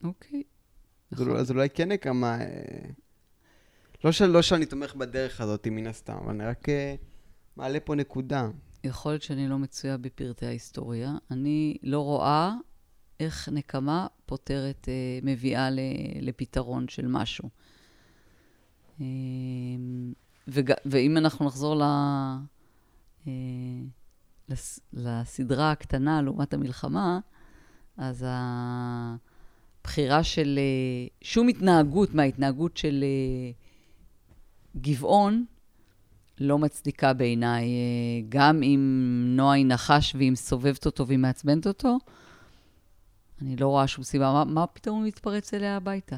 אוקיי. 0.03 0.43
אז 1.11 1.21
אולי- 1.21 1.39
אז 1.39 1.51
אולי 1.51 1.69
כן 1.69 1.91
נקמה... 1.91 2.39
אה, 2.41 2.45
לא, 4.03 4.11
של, 4.11 4.25
לא 4.25 4.41
שאני 4.41 4.65
תומך 4.65 4.95
בדרך 4.95 5.41
הזאת, 5.41 5.67
מן 5.67 5.87
הסתם, 5.87 6.13
אבל 6.13 6.29
אני 6.29 6.45
רק 6.45 6.69
אה, 6.69 6.95
מעלה 7.55 7.79
פה 7.79 7.95
נקודה. 7.95 8.49
יכול 8.83 9.11
להיות 9.11 9.21
שאני 9.21 9.47
לא 9.47 9.59
מצויה 9.59 9.97
בפרטי 9.97 10.45
ההיסטוריה. 10.45 11.13
אני 11.31 11.77
לא 11.83 11.99
רואה 11.99 12.53
איך 13.19 13.49
נקמה 13.49 14.07
פותרת, 14.25 14.87
אה, 14.89 14.93
מביאה 15.23 15.69
לפתרון 16.21 16.87
של 16.87 17.07
משהו. 17.07 17.49
וג, 20.47 20.71
ואם 20.85 21.17
אנחנו 21.17 21.45
נחזור 21.45 21.75
ל, 21.75 21.83
לס, 24.51 24.79
לסדרה 24.93 25.71
הקטנה 25.71 26.21
לעומת 26.21 26.53
המלחמה, 26.53 27.19
אז 27.97 28.25
הבחירה 29.81 30.23
של 30.23 30.59
אה, 30.61 31.07
שום 31.21 31.47
התנהגות 31.47 32.13
מההתנהגות 32.13 32.77
של 32.77 33.03
אה, 33.03 33.51
גבעון, 34.81 35.45
לא 36.39 36.59
מצדיקה 36.59 37.13
בעיניי, 37.13 37.63
אה, 37.63 38.27
גם 38.29 38.63
אם 38.63 38.79
נועה 39.37 39.55
היא 39.55 39.65
נחש 39.65 40.15
והיא 40.15 40.31
מסובבת 40.31 40.85
אותו 40.85 41.07
והיא 41.07 41.19
מעצבנת 41.19 41.67
אותו, 41.67 41.97
אני 43.41 43.55
לא 43.55 43.67
רואה 43.67 43.87
שום 43.87 44.03
סיבה. 44.03 44.31
מה, 44.33 44.45
מה 44.45 44.67
פתאום 44.67 44.99
הוא 44.99 45.07
מתפרץ 45.07 45.53
אליה 45.53 45.77
הביתה? 45.77 46.15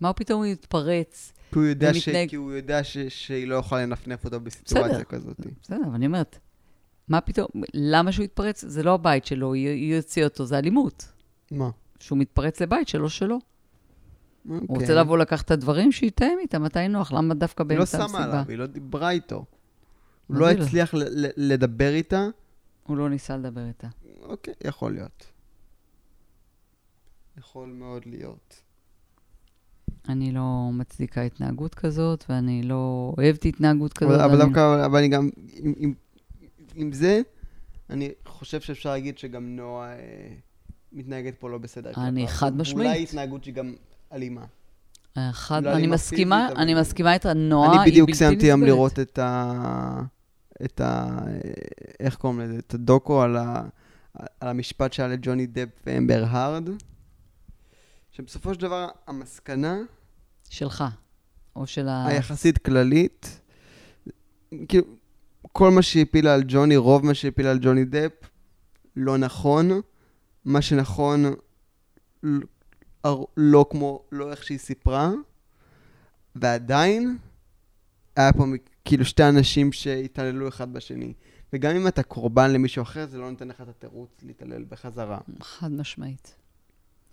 מה 0.00 0.12
פתאום 0.12 0.44
הוא 0.44 0.52
מתפרץ? 0.52 1.32
כי 1.52 1.58
הוא 1.58 1.64
יודע, 1.64 1.94
ש... 1.94 2.08
ומתנהג- 2.08 2.28
כי 2.30 2.36
הוא 2.36 2.52
יודע 2.52 2.84
ש... 2.84 2.98
שהיא 2.98 3.46
לא 3.48 3.54
יכולה 3.54 3.82
לנפנף 3.86 4.24
אותו 4.24 4.40
בסיטואציה 4.40 4.88
בסדר. 4.88 5.04
כזאת. 5.04 5.40
בסדר, 5.62 5.80
אבל 5.86 5.94
אני 5.94 6.06
אומרת, 6.06 6.38
מה 7.08 7.20
פתאום, 7.20 7.46
למה 7.74 8.12
שהוא 8.12 8.24
יתפרץ? 8.24 8.64
זה 8.64 8.82
לא 8.82 8.94
הבית 8.94 9.24
שלו, 9.24 9.52
היא, 9.54 9.94
יוציא 9.94 10.24
אותו, 10.24 10.44
זה 10.46 10.58
אלימות. 10.58 11.08
מה? 11.50 11.70
שהוא 12.00 12.18
מתפרץ 12.18 12.60
לבית 12.62 12.88
שלו 12.88 13.10
שלו. 13.10 13.34
אוקיי. 14.50 14.66
הוא 14.68 14.80
רוצה 14.80 14.94
לבוא 14.94 15.18
לקחת 15.18 15.44
את 15.44 15.50
הדברים, 15.50 15.92
שיתאם 15.92 16.36
איתם, 16.40 16.62
מתי 16.62 16.88
נוח? 16.88 17.12
למה 17.12 17.34
דווקא 17.34 17.62
היא 17.62 17.70
לא 17.70 17.76
באמצע 17.78 17.96
שמה 17.98 18.04
המסיבה? 18.04 18.24
עליו, 18.24 18.44
היא 18.48 18.58
לא 18.58 18.66
דיברה 18.66 19.10
איתו. 19.10 19.44
הוא 20.26 20.36
לא 20.36 20.40
לא? 20.40 20.50
הצליח 20.62 20.94
לדבר 21.36 21.94
איתה. 21.94 22.26
הוא 22.86 22.96
לא 22.96 23.08
ניסה 23.10 23.36
לדבר 23.36 23.66
איתה. 23.68 23.88
אוקיי, 24.22 24.54
יכול 24.64 24.92
להיות. 24.92 25.24
יכול 27.38 27.68
מאוד 27.68 28.02
להיות. 28.06 28.62
אני 30.08 30.32
לא 30.32 30.70
מצדיקה 30.72 31.22
התנהגות 31.22 31.74
כזאת, 31.74 32.24
ואני 32.28 32.62
לא 32.62 33.14
אוהבת 33.18 33.44
התנהגות 33.44 33.92
כזאת. 33.92 34.12
אבל, 34.14 34.20
אבל 34.24 34.34
אני- 34.34 34.44
דווקא, 34.44 34.86
אבל 34.86 34.98
אני 34.98 35.08
גם, 35.08 35.30
עם, 35.52 35.74
עם, 35.76 35.94
עם 36.78 36.92
זה, 36.92 37.20
אני 37.90 38.10
חושב 38.26 38.60
שאפשר 38.60 38.90
להגיד 38.90 39.18
שגם 39.18 39.56
נועה 39.56 39.92
אה, 39.92 39.98
מתנהגת 40.92 41.34
פה 41.38 41.50
לא 41.50 41.58
בסדר. 41.58 41.90
אני 41.96 42.20
כלפיו. 42.20 42.36
חד 42.36 42.56
משמעית. 42.56 42.86
ואולי 42.86 43.02
התנהגות 43.02 43.44
שהיא 43.44 43.54
גם 43.54 43.74
אלימה. 44.12 44.44
אה, 45.16 45.32
חד, 45.32 45.62
לא 45.64 45.72
אני 45.72 45.86
מסכימה, 45.86 46.44
פיזית, 46.48 46.58
אני 46.62 46.72
אבל- 46.72 46.80
מסכימה 46.80 47.14
איתך, 47.14 47.26
נועה 47.26 47.72
היא 47.72 47.80
אני 47.80 47.90
בדיוק 47.90 48.06
בלתי 48.08 48.18
סיימתי 48.18 48.46
היום 48.46 48.60
נסבלת. 48.60 48.74
לראות 48.74 48.98
את 48.98 49.18
ה... 49.18 50.00
את 50.64 50.80
ה... 50.80 51.18
איך 52.00 52.16
קוראים 52.16 52.40
לזה? 52.40 52.58
את 52.58 52.74
הדוקו 52.74 53.22
על, 53.22 53.36
ה... 53.36 53.62
על 54.40 54.48
המשפט 54.48 54.92
שהיה 54.92 55.08
לג'וני 55.08 55.46
דפ 55.46 55.68
ואמבר 55.86 56.24
הארד. 56.28 56.68
שבסופו 58.10 58.54
של 58.54 58.60
דבר 58.60 58.88
המסקנה 59.06 59.78
שלך, 60.50 60.84
או 61.56 61.66
של 61.66 61.88
ה... 61.88 62.06
היחסית 62.06 62.58
כללית, 62.58 63.40
כאילו, 64.68 64.84
כל 65.52 65.70
מה 65.70 65.82
שהפילה 65.82 66.34
על 66.34 66.42
ג'וני, 66.48 66.76
רוב 66.76 67.06
מה 67.06 67.14
שהפילה 67.14 67.50
על 67.50 67.58
ג'וני 67.62 67.84
דפ, 67.84 68.12
לא 68.96 69.16
נכון. 69.18 69.70
מה 70.44 70.62
שנכון, 70.62 71.24
ל- 72.22 72.38
הר- 73.04 73.24
לא 73.36 73.66
כמו, 73.70 74.02
לא 74.12 74.30
איך 74.30 74.44
שהיא 74.44 74.58
סיפרה. 74.58 75.10
ועדיין, 76.34 77.16
היה 78.16 78.32
פה 78.32 78.44
כאילו 78.84 79.04
שתי 79.04 79.24
אנשים 79.28 79.72
שהתעללו 79.72 80.48
אחד 80.48 80.72
בשני. 80.72 81.12
וגם 81.52 81.76
אם 81.76 81.88
אתה 81.88 82.02
קורבן 82.02 82.52
למישהו 82.52 82.82
אחר, 82.82 83.06
זה 83.06 83.18
לא 83.18 83.30
נותן 83.30 83.48
לך 83.48 83.60
את 83.60 83.68
התירוץ 83.68 84.10
להתעלל 84.22 84.64
בחזרה. 84.68 85.18
חד 85.42 85.72
משמעית. 85.72 86.34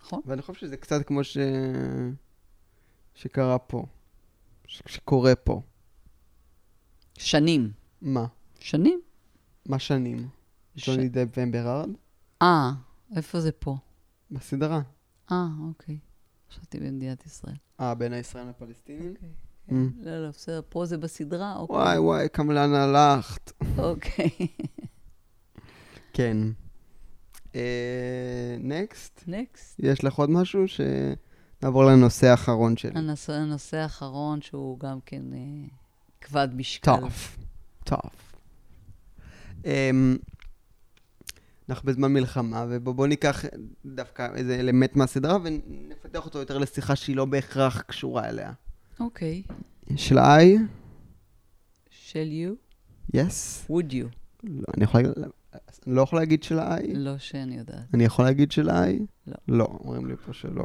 נכון? 0.02 0.20
ואני 0.26 0.42
חושב 0.42 0.60
שזה 0.60 0.76
קצת 0.76 1.06
כמו 1.06 1.24
ש... 1.24 1.38
שקרה 3.14 3.58
פה. 3.58 3.86
ש... 4.66 4.82
שקורה 4.86 5.34
פה. 5.34 5.60
שנים. 7.18 7.70
מה? 8.02 8.26
שנים? 8.60 9.00
מה 9.66 9.78
שנים? 9.78 10.28
ש- 10.76 10.88
ג'וני 10.88 11.08
דפ 11.08 11.28
ואמבר? 11.36 11.84
אה, 12.42 12.70
איפה 13.16 13.40
זה 13.40 13.52
פה? 13.52 13.76
בסדרה. 14.30 14.80
אה, 15.32 15.46
אוקיי. 15.68 15.98
חשבתי 16.50 16.80
במדינת 16.80 17.26
ישראל. 17.26 17.54
אה, 17.80 17.94
בין 17.94 18.12
הישראלים 18.12 18.50
לפלסטינים? 18.50 19.14
אוקיי. 19.14 19.28
Mm. 19.68 19.72
לא, 20.00 20.22
לא, 20.22 20.28
בסדר, 20.28 20.60
פה 20.68 20.84
זה 20.86 20.98
בסדרה, 20.98 21.56
אוקיי. 21.56 21.76
וואי 21.76 21.98
וואי, 21.98 22.26
כמה 22.32 22.54
לאן 22.54 22.74
הלכת. 22.74 23.52
אוקיי. 23.78 24.30
כן. 26.12 26.36
נקסט? 28.60 29.24
נקסט. 29.26 29.80
יש 29.82 30.04
לך 30.04 30.14
עוד 30.14 30.30
משהו? 30.30 30.62
שנעבור 30.68 31.84
לנושא 31.84 32.26
האחרון 32.26 32.76
שלי. 32.76 32.98
הנושא, 32.98 33.32
הנושא 33.32 33.76
האחרון, 33.76 34.42
שהוא 34.42 34.80
גם 34.80 34.98
כן 35.06 35.22
אה, 35.32 35.68
כבד 36.20 36.48
משקל. 36.54 36.96
טוב. 37.00 37.36
טוב. 37.86 38.10
אמ, 39.64 40.16
אנחנו 41.68 41.86
בזמן 41.86 42.12
מלחמה, 42.12 42.66
ובואו 42.68 43.06
ניקח 43.06 43.44
דווקא 43.84 44.28
איזה 44.34 44.60
אלמנט 44.60 44.96
מהסדרה 44.96 45.38
ונפתח 45.42 46.24
אותו 46.24 46.38
יותר 46.38 46.58
לשיחה 46.58 46.96
שהיא 46.96 47.16
לא 47.16 47.24
בהכרח 47.24 47.80
קשורה 47.80 48.28
אליה. 48.28 48.52
אוקיי. 49.00 49.42
של 49.96 50.18
איי? 50.18 50.58
של 51.90 52.28
you? 52.30 52.54
יס? 53.14 53.66
would 53.70 53.92
you? 53.92 54.16
לא, 54.44 54.64
אני 54.76 54.84
יכול 54.84 55.00
להגיד... 55.00 55.24
אני 55.86 55.94
לא 55.96 56.02
יכול 56.02 56.18
להגיד 56.18 56.42
של 56.42 56.58
איי? 56.58 56.94
לא 56.94 57.18
שאני 57.18 57.56
יודעת. 57.56 57.94
אני 57.94 58.04
יכול 58.04 58.24
להגיד 58.24 58.52
של 58.52 58.70
איי? 58.70 58.98
לא. 59.26 59.34
לא, 59.48 59.64
אומרים 59.64 60.06
לי 60.06 60.16
פה 60.16 60.32
שלא. 60.32 60.64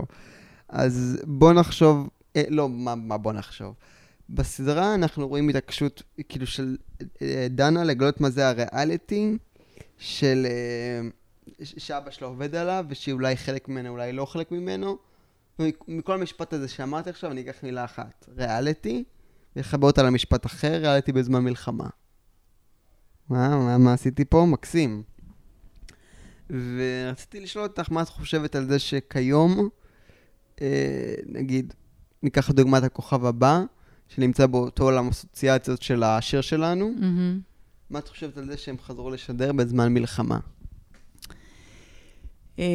אז 0.70 1.18
בוא 1.28 1.54
נחשוב, 1.54 2.10
אה, 2.36 2.44
לא, 2.50 2.70
מה, 2.70 2.96
מה 2.96 3.18
בוא 3.18 3.34
נחשוב? 3.34 3.76
בסדרה 4.34 4.96
אנחנו 4.96 5.28
רואים 5.28 5.50
התעקשות, 5.50 6.04
כאילו, 6.30 6.48
של 6.48 6.78
אה, 7.22 7.48
דנה 7.50 7.84
לגלות 7.84 8.22
מה 8.22 8.30
זה 8.30 8.50
הריאליטי, 8.50 9.38
של 9.98 10.48
אה, 10.50 11.10
שאבא 11.64 12.12
שלו 12.12 12.28
עובד 12.28 12.56
עליו, 12.56 12.86
ושהיא 12.90 13.14
אולי 13.14 13.38
חלק 13.38 13.70
ממנו, 13.70 13.90
אולי 13.90 14.14
לא 14.14 14.26
חלק 14.26 14.52
ממנו. 14.52 14.98
ומכל 15.60 16.14
המשפט 16.14 16.54
הזה 16.54 16.68
שאמרתי 16.68 17.10
עכשיו, 17.10 17.32
אני 17.32 17.42
אקח 17.42 17.64
מילה 17.64 17.86
אחת, 17.86 18.26
ריאליטי, 18.38 19.04
ואחבר 19.56 19.88
אותה 19.88 20.04
למשפט 20.04 20.46
אחר, 20.46 20.80
ריאליטי 20.82 21.12
בזמן 21.12 21.44
מלחמה. 21.44 21.88
מה, 23.30 23.58
מה, 23.58 23.78
מה 23.78 23.94
עשיתי 23.94 24.26
פה? 24.26 24.46
מקסים. 24.46 25.04
ורציתי 26.50 27.40
לשאול 27.40 27.64
אותך 27.64 27.92
מה 27.92 28.02
את 28.02 28.10
חושבת 28.10 28.56
על 28.56 28.68
זה 28.68 28.80
שכיום, 28.80 29.70
אה, 30.62 31.16
נגיד, 31.26 31.74
ניקח 32.24 32.50
לדוגמת 32.50 32.84
הכוכב 32.84 33.26
הבא, 33.26 33.64
שנמצא 34.16 34.48
באותו 34.48 34.84
עולם 34.84 35.08
אסוציאציות 35.08 35.82
של 35.82 36.04
השיר 36.04 36.42
שלנו, 36.42 36.94
מהמם. 37.00 37.40
מה 37.90 38.00
את 38.00 38.08
חושבת 38.08 38.38
על 38.38 38.46
זה 38.46 38.58
שהם 38.58 38.76
חזרו 38.86 39.10
לשדר 39.10 39.52
בזמן 39.52 39.94
מלחמה? 39.94 40.40
אה, 42.60 42.66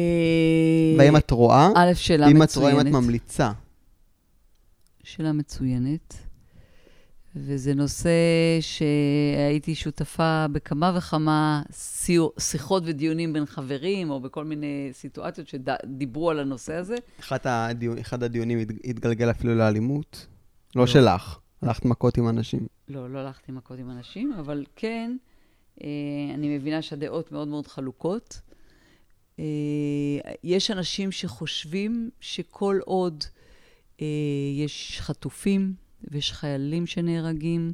והאם 0.97 1.17
את 1.17 1.31
רואה? 1.31 1.69
א', 1.75 1.93
שאלה 1.93 2.27
ואם 2.27 2.43
את 2.43 2.55
רואה, 2.55 2.71
אם 2.71 2.79
את 2.79 2.85
מצוינת. 2.85 3.03
ממליצה? 3.03 3.51
שאלה 5.03 5.31
מצוינת. 5.33 6.13
וזה 7.35 7.73
נושא 7.73 8.09
שהייתי 8.61 9.75
שותפה 9.75 10.45
בכמה 10.51 10.93
וכמה 10.97 11.61
שיחות 12.39 12.83
ודיונים 12.85 13.33
בין 13.33 13.45
חברים, 13.45 14.09
או 14.09 14.19
בכל 14.19 14.45
מיני 14.45 14.89
סיטואציות 14.93 15.47
שדיברו 15.47 16.29
על 16.29 16.39
הנושא 16.39 16.73
הזה. 16.73 16.95
אחד, 17.19 17.37
הדיונים 18.23 18.59
הת- 18.59 18.67
התגלגל 18.83 19.31
אפילו 19.31 19.55
לאלימות? 19.55 20.27
לא, 20.75 20.81
לא. 20.81 20.87
שלך. 20.87 21.39
הלכת 21.61 21.85
מכות 21.85 22.17
עם 22.17 22.29
אנשים. 22.29 22.67
לא, 22.87 23.09
לא 23.09 23.19
הלכתי 23.19 23.51
מכות 23.51 23.79
עם 23.79 23.91
אנשים, 23.91 24.33
אבל 24.33 24.65
כן, 24.75 25.17
אה, 25.83 25.87
אני 26.33 26.57
מבינה 26.57 26.81
שהדעות 26.81 27.31
מאוד 27.31 27.47
מאוד 27.47 27.67
חלוקות. 27.67 28.41
אה, 29.39 29.45
יש 30.43 30.71
אנשים 30.71 31.11
שחושבים 31.11 32.09
שכל 32.19 32.79
עוד 32.85 33.23
אה, 34.01 34.05
יש 34.55 34.97
חטופים 35.01 35.73
ויש 36.11 36.31
חיילים 36.31 36.85
שנהרגים, 36.85 37.73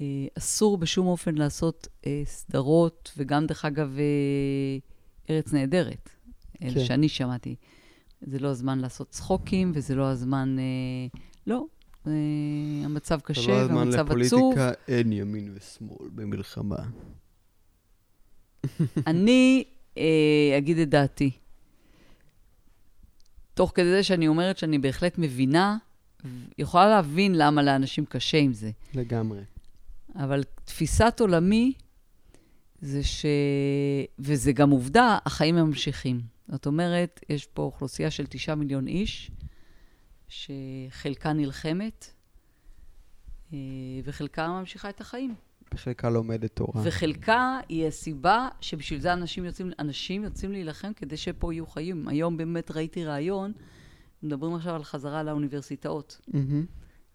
אה, 0.00 0.06
אסור 0.38 0.78
בשום 0.78 1.06
אופן 1.06 1.34
לעשות 1.34 1.88
אה, 2.06 2.22
סדרות, 2.24 3.12
וגם, 3.16 3.46
דרך 3.46 3.64
אגב, 3.64 3.96
אה, 3.98 4.78
ארץ 5.34 5.52
נהדרת, 5.52 6.10
אלה 6.62 6.74
כן. 6.74 6.84
שאני 6.84 7.08
שמעתי. 7.08 7.56
זה 8.20 8.38
לא 8.38 8.48
הזמן 8.48 8.78
לעשות 8.78 9.10
צחוקים, 9.10 9.72
וזה 9.74 9.94
לא 9.94 10.04
הזמן... 10.04 10.56
אה, 10.58 11.18
לא, 11.46 11.64
המצב 12.84 13.20
קשה 13.20 13.52
והמצב 13.52 14.06
עצוב. 14.12 14.54
אין 14.88 15.12
ימין 15.12 15.52
ושמאל 15.54 16.08
במלחמה. 16.14 16.76
אני 19.06 19.64
אה, 19.98 20.54
אגיד 20.58 20.78
את 20.78 20.88
דעתי. 20.88 21.30
תוך 23.54 23.72
כדי 23.74 23.90
זה 23.90 24.02
שאני 24.02 24.28
אומרת 24.28 24.58
שאני 24.58 24.78
בהחלט 24.78 25.18
מבינה, 25.18 25.76
יכולה 26.58 26.88
להבין 26.88 27.34
למה 27.34 27.62
לאנשים 27.62 28.04
קשה 28.04 28.38
עם 28.38 28.52
זה. 28.52 28.70
לגמרי. 28.94 29.40
אבל 30.16 30.42
תפיסת 30.64 31.16
עולמי 31.20 31.72
זה 32.80 33.02
ש... 33.02 33.26
וזה 34.18 34.52
גם 34.52 34.70
עובדה, 34.70 35.18
החיים 35.24 35.54
ממשיכים. 35.54 36.20
זאת 36.48 36.66
אומרת, 36.66 37.20
יש 37.28 37.46
פה 37.46 37.62
אוכלוסייה 37.62 38.10
של 38.10 38.26
תשעה 38.26 38.54
מיליון 38.54 38.86
איש, 38.86 39.30
שחלקה 40.30 41.32
נלחמת, 41.32 42.10
אה, 43.52 43.58
וחלקה 44.04 44.48
ממשיכה 44.48 44.88
את 44.88 45.00
החיים. 45.00 45.34
בחלקה 45.74 46.10
לומדת 46.10 46.56
תורה. 46.56 46.82
וחלקה 46.84 47.58
היא 47.68 47.86
הסיבה 47.86 48.48
שבשביל 48.60 49.00
זה 49.00 49.12
אנשים 49.12 49.44
יוצאים, 49.44 49.70
אנשים 49.78 50.24
יוצאים 50.24 50.52
להילחם 50.52 50.92
כדי 50.92 51.16
שפה 51.16 51.52
יהיו 51.52 51.66
חיים. 51.66 52.08
היום 52.08 52.36
באמת 52.36 52.70
ראיתי 52.70 53.04
ראיון, 53.04 53.52
מדברים 54.22 54.54
עכשיו 54.54 54.74
על 54.74 54.84
חזרה 54.84 55.22
לאוניברסיטאות. 55.22 56.20
מהמם. 56.28 56.64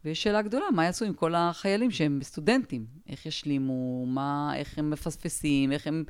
ויש 0.06 0.24
שאלה 0.24 0.42
גדולה, 0.42 0.66
מה 0.76 0.86
יעשו 0.86 1.06
עם 1.06 1.14
כל 1.14 1.36
החיילים 1.36 1.92
שהם 1.92 2.20
סטודנטים? 2.24 2.86
איך 3.10 3.26
ישלימו, 3.26 4.06
מה, 4.06 4.52
איך 4.56 4.78
הם 4.78 4.90
מפספסים, 4.90 5.72
איך 5.72 5.88
הם... 5.88 6.04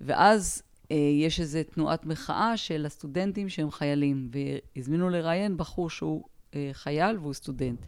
ואז 0.00 0.62
יש 0.90 1.40
איזו 1.40 1.58
תנועת 1.74 2.06
מחאה 2.06 2.56
של 2.56 2.86
הסטודנטים 2.86 3.48
שהם 3.48 3.70
חיילים, 3.70 4.30
והזמינו 4.76 5.10
לראיין 5.10 5.56
בחור 5.56 5.90
שהוא 5.90 6.24
אה, 6.54 6.70
חייל 6.72 7.18
והוא 7.18 7.32
סטודנט. 7.32 7.78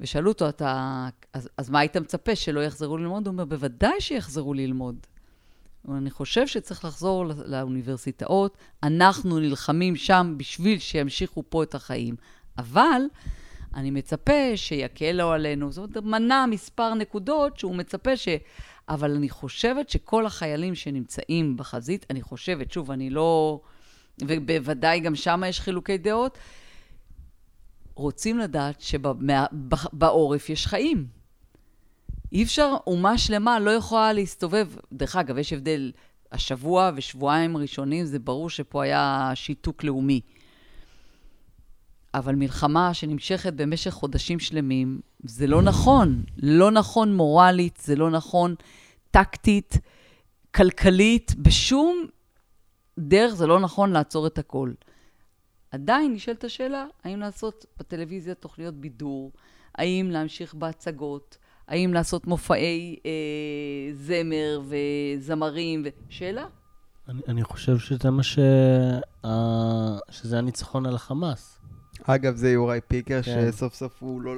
ושאלו 0.00 0.30
אותו, 0.30 0.48
אתה... 0.48 1.08
אז, 1.32 1.48
אז 1.56 1.70
מה 1.70 1.78
היית 1.78 1.96
מצפה, 1.96 2.36
שלא 2.36 2.60
יחזרו 2.60 2.96
ללמוד? 2.96 3.26
הוא 3.26 3.32
אומר, 3.32 3.44
בוודאי 3.44 4.00
שיחזרו 4.00 4.54
ללמוד. 4.54 5.06
אני 5.88 6.10
חושב 6.10 6.46
שצריך 6.46 6.84
לחזור 6.84 7.26
לא- 7.26 7.34
לאוניברסיטאות, 7.46 8.56
אנחנו 8.82 9.38
נלחמים 9.38 9.96
שם 9.96 10.34
בשביל 10.36 10.78
שימשיכו 10.78 11.42
פה 11.48 11.62
את 11.62 11.74
החיים. 11.74 12.16
אבל 12.58 13.02
אני 13.74 13.90
מצפה 13.90 14.56
שיקלו 14.56 15.30
עלינו, 15.30 15.72
זאת 15.72 15.96
אומרת, 15.96 16.04
מנה 16.04 16.46
מספר 16.46 16.94
נקודות 16.94 17.58
שהוא 17.58 17.76
מצפה 17.76 18.16
ש... 18.16 18.28
אבל 18.88 19.14
אני 19.14 19.28
חושבת 19.28 19.90
שכל 19.90 20.26
החיילים 20.26 20.74
שנמצאים 20.74 21.56
בחזית, 21.56 22.06
אני 22.10 22.22
חושבת, 22.22 22.72
שוב, 22.72 22.90
אני 22.90 23.10
לא... 23.10 23.60
ובוודאי 24.20 25.00
גם 25.00 25.14
שם 25.14 25.42
יש 25.48 25.60
חילוקי 25.60 25.98
דעות, 25.98 26.38
רוצים 27.94 28.38
לדעת 28.38 28.80
שבעורף 28.80 30.50
יש 30.50 30.66
חיים. 30.66 31.06
אי 32.32 32.42
אפשר, 32.42 32.76
אומה 32.86 33.18
שלמה 33.18 33.58
לא 33.58 33.70
יכולה 33.70 34.12
להסתובב. 34.12 34.68
דרך 34.92 35.16
אגב, 35.16 35.38
יש 35.38 35.52
הבדל, 35.52 35.92
השבוע 36.32 36.90
ושבועיים 36.96 37.56
ראשונים, 37.56 38.04
זה 38.04 38.18
ברור 38.18 38.50
שפה 38.50 38.82
היה 38.84 39.32
שיתוק 39.34 39.84
לאומי. 39.84 40.20
אבל 42.14 42.34
מלחמה 42.34 42.94
שנמשכת 42.94 43.52
במשך 43.52 43.90
חודשים 43.90 44.38
שלמים, 44.38 45.00
זה 45.24 45.46
לא 45.46 45.62
נכון. 45.62 46.22
לא 46.36 46.70
נכון 46.70 47.16
מורלית, 47.16 47.78
זה 47.82 47.96
לא 47.96 48.10
נכון 48.10 48.54
טקטית, 49.10 49.78
כלכלית, 50.54 51.34
בשום 51.38 52.06
דרך 52.98 53.34
זה 53.34 53.46
לא 53.46 53.60
נכון 53.60 53.90
לעצור 53.90 54.26
את 54.26 54.38
הכל. 54.38 54.72
עדיין 55.70 56.12
נשאלת 56.12 56.44
השאלה, 56.44 56.84
האם 57.04 57.20
לעשות 57.20 57.66
בטלוויזיה 57.78 58.34
תוכניות 58.34 58.74
בידור, 58.74 59.32
האם 59.74 60.10
להמשיך 60.10 60.54
בהצגות, 60.54 61.38
האם 61.68 61.94
לעשות 61.94 62.26
מופעי 62.26 62.96
אה, 63.06 63.10
זמר 63.94 64.60
וזמרים, 64.68 65.82
ו... 65.84 65.88
שאלה. 66.08 66.46
אני, 67.08 67.20
אני 67.28 67.44
חושב 67.44 67.78
שזה 67.78 68.10
מה 68.10 68.22
ש... 68.22 68.38
אה, 69.24 69.98
שזה 70.10 70.38
הניצחון 70.38 70.86
על 70.86 70.94
החמאס. 70.94 71.58
אגב, 72.02 72.36
זה 72.36 72.50
יוראי 72.50 72.80
פיקר, 72.88 73.22
כן. 73.22 73.52
שסוף 73.52 73.74
סוף 73.74 74.02
הוא 74.02 74.20
לא, 74.20 74.32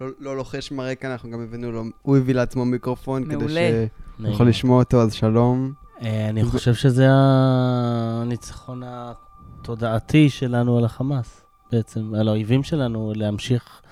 לא, 0.00 0.06
לא 0.18 0.36
לוחש 0.36 0.72
מהרקע, 0.72 1.12
אנחנו 1.12 1.30
גם 1.30 1.40
הבאנו 1.40 1.72
לו, 1.72 1.84
הוא 2.02 2.16
הביא 2.16 2.34
לעצמו 2.34 2.64
מיקרופון, 2.64 3.24
כדי 3.24 3.36
מעולה. 3.36 3.86
יכול 4.20 4.48
לשמוע 4.48 4.78
אותו, 4.78 5.02
אז 5.02 5.12
שלום. 5.14 5.72
אה, 6.02 6.28
אני 6.28 6.44
חושב 6.44 6.74
שזה 6.74 7.06
הניצחון 7.10 8.82
התודעתי 8.86 10.30
שלנו 10.30 10.78
על 10.78 10.84
החמאס, 10.84 11.40
בעצם, 11.72 12.14
על 12.14 12.28
האויבים 12.28 12.62
שלנו, 12.62 13.12
להמשיך 13.16 13.82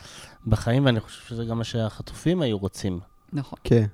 בחיים, 0.46 0.84
ואני 0.86 1.00
חושב 1.00 1.28
שזה 1.28 1.44
גם 1.44 1.58
מה 1.58 1.64
שהחטופים 1.64 2.42
היו 2.42 2.58
רוצים. 2.58 3.00
נכון. 3.32 3.58
כן. 3.64 3.86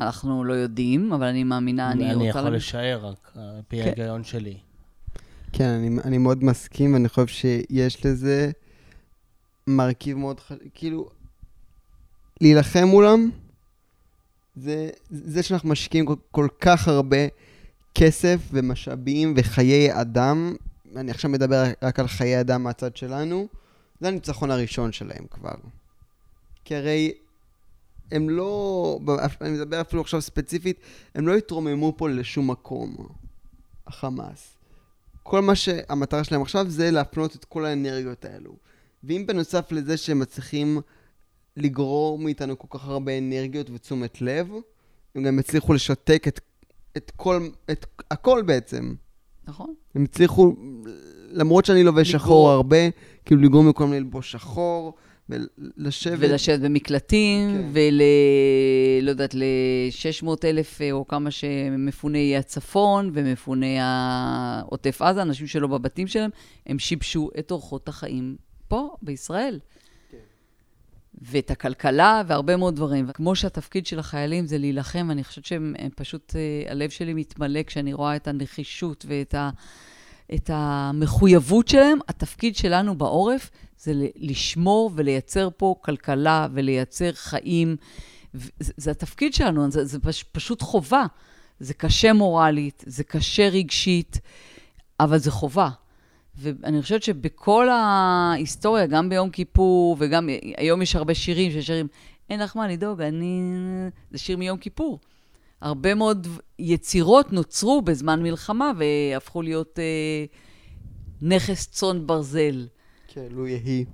אנחנו 0.00 0.44
לא 0.44 0.52
יודעים, 0.52 1.12
אבל 1.12 1.26
אני 1.26 1.44
מאמינה, 1.44 1.92
אני, 1.92 2.04
אני 2.04 2.14
רוצה... 2.14 2.26
יכול 2.28 2.40
להאמין- 2.40 2.56
לשער 2.56 3.06
רק, 3.06 3.32
על 3.36 3.60
פי 3.68 3.76
כן. 3.76 3.82
ההיגיון 3.82 4.24
שלי. 4.24 4.56
כן, 5.52 5.64
אני, 5.68 5.96
אני 6.04 6.18
מאוד 6.18 6.44
מסכים, 6.44 6.92
ואני 6.94 7.08
חושב 7.08 7.26
שיש 7.26 8.06
לזה 8.06 8.50
מרכיב 9.66 10.16
מאוד 10.18 10.40
חשוב, 10.40 10.58
כאילו, 10.74 11.08
להילחם 12.40 12.84
מולם, 12.84 13.30
זה, 14.56 14.90
זה 15.10 15.42
שאנחנו 15.42 15.68
משקיעים 15.68 16.06
כל, 16.06 16.14
כל 16.30 16.48
כך 16.60 16.88
הרבה 16.88 17.16
כסף 17.94 18.40
ומשאבים 18.52 19.34
וחיי 19.36 20.00
אדם, 20.00 20.54
אני 20.96 21.10
עכשיו 21.10 21.30
מדבר 21.30 21.64
רק 21.82 21.98
על 21.98 22.08
חיי 22.08 22.40
אדם 22.40 22.62
מהצד 22.62 22.96
שלנו, 22.96 23.48
זה 24.00 24.08
הניצחון 24.08 24.50
הראשון 24.50 24.92
שלהם 24.92 25.26
כבר. 25.30 25.54
כי 26.64 26.76
הרי 26.76 27.12
הם 28.12 28.30
לא, 28.30 28.98
אני 29.40 29.50
מדבר 29.50 29.80
אפילו 29.80 30.02
עכשיו 30.02 30.20
ספציפית, 30.20 30.80
הם 31.14 31.28
לא 31.28 31.34
התרוממו 31.34 31.94
פה 31.96 32.08
לשום 32.08 32.50
מקום, 32.50 32.96
החמאס. 33.86 34.56
כל 35.22 35.40
מה 35.40 35.54
שהמטרה 35.54 36.24
שלהם 36.24 36.42
עכשיו 36.42 36.70
זה 36.70 36.90
להפנות 36.90 37.36
את 37.36 37.44
כל 37.44 37.64
האנרגיות 37.64 38.24
האלו. 38.24 38.56
ואם 39.04 39.24
בנוסף 39.26 39.72
לזה 39.72 39.96
שהם 39.96 40.18
מצליחים 40.18 40.80
לגרור 41.60 42.18
מאיתנו 42.18 42.58
כל 42.58 42.78
כך 42.78 42.88
הרבה 42.88 43.18
אנרגיות 43.18 43.70
ותשומת 43.70 44.22
לב, 44.22 44.52
הם 45.14 45.22
גם 45.22 45.38
הצליחו 45.38 45.72
לשתק 45.72 46.24
את, 46.28 46.40
את 46.96 47.12
כל, 47.16 47.48
את 47.70 47.86
הכל 48.10 48.42
בעצם. 48.46 48.94
נכון. 49.44 49.74
הם 49.94 50.04
הצליחו, 50.04 50.54
למרות 51.30 51.64
שאני 51.64 51.84
לובש 51.84 52.08
לגרור. 52.08 52.22
שחור 52.22 52.50
הרבה, 52.50 52.76
כאילו 53.24 53.40
לגרום 53.42 53.68
לכולם 53.68 53.92
ללבוש 53.92 54.32
שחור, 54.32 54.94
ולשבת. 55.30 56.18
ולשבת 56.20 56.60
במקלטים, 56.60 57.50
כן. 57.50 57.68
ול... 57.72 58.02
לא 59.02 59.10
יודעת, 59.10 59.34
ל-600 59.34 60.28
אלף 60.44 60.82
אה, 60.82 60.92
או 60.92 61.08
כמה 61.08 61.30
שמפוני 61.30 62.36
הצפון 62.36 63.10
ומפוני 63.14 63.76
העוטף 63.80 65.02
עזה, 65.02 65.22
אנשים 65.22 65.46
שלא 65.46 65.66
בבתים 65.66 66.06
שלהם, 66.06 66.30
הם 66.66 66.78
שיבשו 66.78 67.30
את 67.38 67.50
אורחות 67.50 67.88
החיים 67.88 68.36
פה, 68.68 68.94
בישראל. 69.02 69.58
ואת 71.22 71.50
הכלכלה 71.50 72.22
והרבה 72.26 72.56
מאוד 72.56 72.76
דברים. 72.76 73.12
כמו 73.12 73.36
שהתפקיד 73.36 73.86
של 73.86 73.98
החיילים 73.98 74.46
זה 74.46 74.58
להילחם, 74.58 75.10
אני 75.10 75.24
חושבת 75.24 75.44
שהם 75.44 75.74
הם 75.78 75.90
פשוט, 75.96 76.36
אה, 76.36 76.72
הלב 76.72 76.90
שלי 76.90 77.14
מתמלא 77.14 77.62
כשאני 77.62 77.92
רואה 77.92 78.16
את 78.16 78.28
הנחישות 78.28 79.04
ואת 79.08 79.34
ה, 79.34 79.50
את 80.34 80.50
המחויבות 80.52 81.68
שלהם. 81.68 81.98
התפקיד 82.08 82.56
שלנו 82.56 82.98
בעורף 82.98 83.50
זה 83.78 83.92
לשמור 84.16 84.90
ולייצר 84.94 85.48
פה 85.56 85.74
כלכלה 85.80 86.48
ולייצר 86.52 87.12
חיים. 87.12 87.76
זה, 88.32 88.72
זה 88.76 88.90
התפקיד 88.90 89.34
שלנו, 89.34 89.70
זה, 89.70 89.84
זה 89.84 89.98
פש, 89.98 90.22
פשוט 90.22 90.62
חובה. 90.62 91.06
זה 91.60 91.74
קשה 91.74 92.12
מורלית, 92.12 92.84
זה 92.86 93.04
קשה 93.04 93.48
רגשית, 93.48 94.20
אבל 95.00 95.18
זה 95.18 95.30
חובה. 95.30 95.70
ואני 96.40 96.82
חושבת 96.82 97.02
שבכל 97.02 97.68
ההיסטוריה, 97.68 98.86
גם 98.86 99.08
ביום 99.08 99.30
כיפור, 99.30 99.96
וגם 99.98 100.28
היום 100.56 100.82
יש 100.82 100.96
הרבה 100.96 101.14
שירים 101.14 101.50
ששרים, 101.50 101.88
אין 102.30 102.40
לך 102.40 102.56
מה 102.56 102.68
לדאוג, 102.68 103.00
אני... 103.00 103.42
זה 104.10 104.18
שיר 104.18 104.36
מיום 104.36 104.58
כיפור. 104.58 104.98
הרבה 105.60 105.94
מאוד 105.94 106.26
יצירות 106.58 107.32
נוצרו 107.32 107.82
בזמן 107.82 108.22
מלחמה 108.22 108.72
והפכו 108.78 109.42
להיות 109.42 109.78
אה, 109.78 110.24
נכס 111.22 111.66
צאן 111.70 112.06
ברזל. 112.06 112.68
כן, 113.08 113.26
לו 113.30 113.46
יהי. 113.46 113.84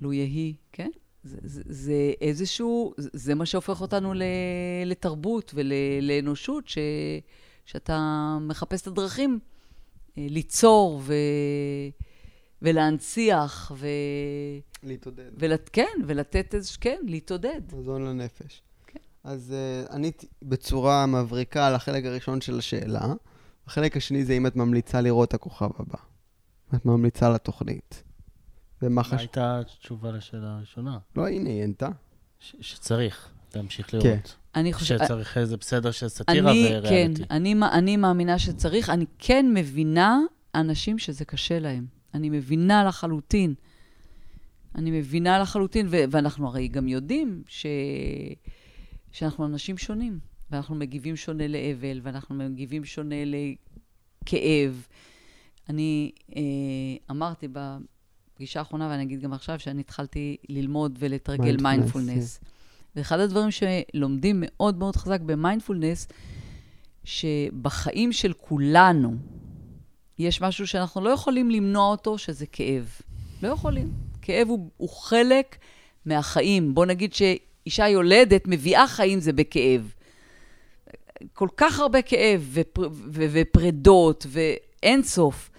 לו 0.00 0.12
יהי, 0.12 0.54
כן? 0.72 0.90
זה, 1.24 1.36
זה, 1.42 1.62
זה 1.66 2.12
איזשהו, 2.20 2.94
זה, 2.96 3.34
מה 3.34 3.46
שהופך 3.46 3.80
אותנו 3.80 4.14
ל, 4.14 4.22
לתרבות 4.86 5.54
ולאנושות, 5.54 6.68
ש, 6.68 6.78
שאתה 7.64 8.38
מחפש 8.40 8.82
את 8.82 8.86
הדרכים 8.86 9.38
ליצור 10.16 11.00
ו, 11.04 11.14
ולהנציח, 12.62 13.72
ו, 13.76 13.86
להתעודד. 14.82 15.30
ולת, 15.38 15.70
כן, 15.72 15.98
ולתת 16.06 16.54
איזה, 16.54 16.70
כן, 16.80 17.00
להתעודד. 17.04 17.60
מזון 17.76 18.04
לנפש. 18.04 18.62
כן. 18.86 18.98
אז 19.24 19.54
uh, 19.88 19.92
עניתי 19.92 20.26
בצורה 20.42 21.06
מבריקה 21.06 21.66
על 21.66 21.74
החלק 21.74 22.04
הראשון 22.04 22.40
של 22.40 22.58
השאלה. 22.58 23.12
החלק 23.66 23.96
השני 23.96 24.24
זה 24.24 24.32
אם 24.32 24.46
את 24.46 24.56
ממליצה 24.56 25.00
לראות 25.00 25.28
את 25.28 25.34
הכוכב 25.34 25.70
הבא. 25.78 25.98
את 26.74 26.86
ממליצה 26.86 27.30
לתוכנית. 27.30 28.02
ומה 28.82 28.94
מה 28.94 29.04
חשוב? 29.04 29.18
הייתה 29.18 29.60
התשובה 29.60 30.10
לשאלה 30.10 30.56
הראשונה? 30.56 30.98
לא, 31.16 31.28
הנה, 31.28 31.50
היא 31.50 31.62
ענתה. 31.62 31.88
ש- 32.38 32.56
שצריך 32.60 33.28
להמשיך 33.54 33.90
כן. 33.90 34.20
אני 34.56 34.72
חושבת... 34.72 35.00
שצריך, 35.04 35.38
זה 35.44 35.56
בסדר 35.56 35.90
של 35.90 36.08
סאטירה 36.08 36.50
אני, 36.50 36.68
כן, 36.68 36.86
וריאליטי. 36.86 37.22
אני, 37.30 37.54
אני 37.72 37.96
מאמינה 37.96 38.38
שצריך. 38.38 38.90
אני 38.90 39.04
כן 39.18 39.46
מבינה 39.54 40.18
אנשים 40.54 40.98
שזה 40.98 41.24
קשה 41.24 41.58
להם. 41.58 41.86
אני 42.14 42.30
מבינה 42.30 42.84
לחלוטין. 42.84 43.54
אני 44.74 44.90
מבינה 44.90 45.38
לחלוטין, 45.38 45.86
ו- 45.90 46.04
ואנחנו 46.10 46.48
הרי 46.48 46.68
גם 46.68 46.88
יודעים 46.88 47.42
ש... 47.48 47.66
שאנחנו 49.12 49.46
אנשים 49.46 49.78
שונים, 49.78 50.18
ואנחנו 50.50 50.74
מגיבים 50.74 51.16
שונה 51.16 51.48
לאבל, 51.48 52.00
ואנחנו 52.02 52.34
מגיבים 52.34 52.84
שונה 52.84 53.16
לכאב. 53.24 54.86
אני 55.68 56.10
אה, 56.36 56.42
אמרתי 57.10 57.48
בפגישה 57.52 58.58
האחרונה, 58.58 58.88
ואני 58.88 59.02
אגיד 59.02 59.20
גם 59.20 59.32
עכשיו, 59.32 59.58
שאני 59.60 59.80
התחלתי 59.80 60.36
ללמוד 60.48 60.96
ולתרגל 60.98 61.56
Mindfulness, 61.56 61.62
מיינדפולנס. 61.62 62.40
ואחד 62.96 63.20
הדברים 63.20 63.48
שלומדים 63.50 64.36
מאוד 64.46 64.78
מאוד 64.78 64.96
חזק 64.96 65.20
במיינדפולנס, 65.20 66.08
שבחיים 67.04 68.12
של 68.12 68.32
כולנו 68.32 69.14
יש 70.18 70.40
משהו 70.40 70.66
שאנחנו 70.66 71.00
לא 71.00 71.10
יכולים 71.10 71.50
למנוע 71.50 71.90
אותו, 71.90 72.18
שזה 72.18 72.46
כאב. 72.46 73.00
לא 73.42 73.48
יכולים. 73.48 73.92
כאב 74.22 74.48
הוא, 74.48 74.70
הוא 74.76 74.88
חלק 74.88 75.56
מהחיים. 76.06 76.74
בוא 76.74 76.86
נגיד 76.86 77.12
שאישה 77.12 77.88
יולדת 77.88 78.42
מביאה 78.46 78.88
חיים 78.88 79.20
זה 79.20 79.32
בכאב. 79.32 79.92
כל 81.32 81.48
כך 81.56 81.80
הרבה 81.80 82.02
כאב 82.02 82.48
ופר, 82.52 82.88
ו, 82.92 83.24
ופרדות 83.32 84.26
ואין 84.28 85.02
סוף. 85.02 85.50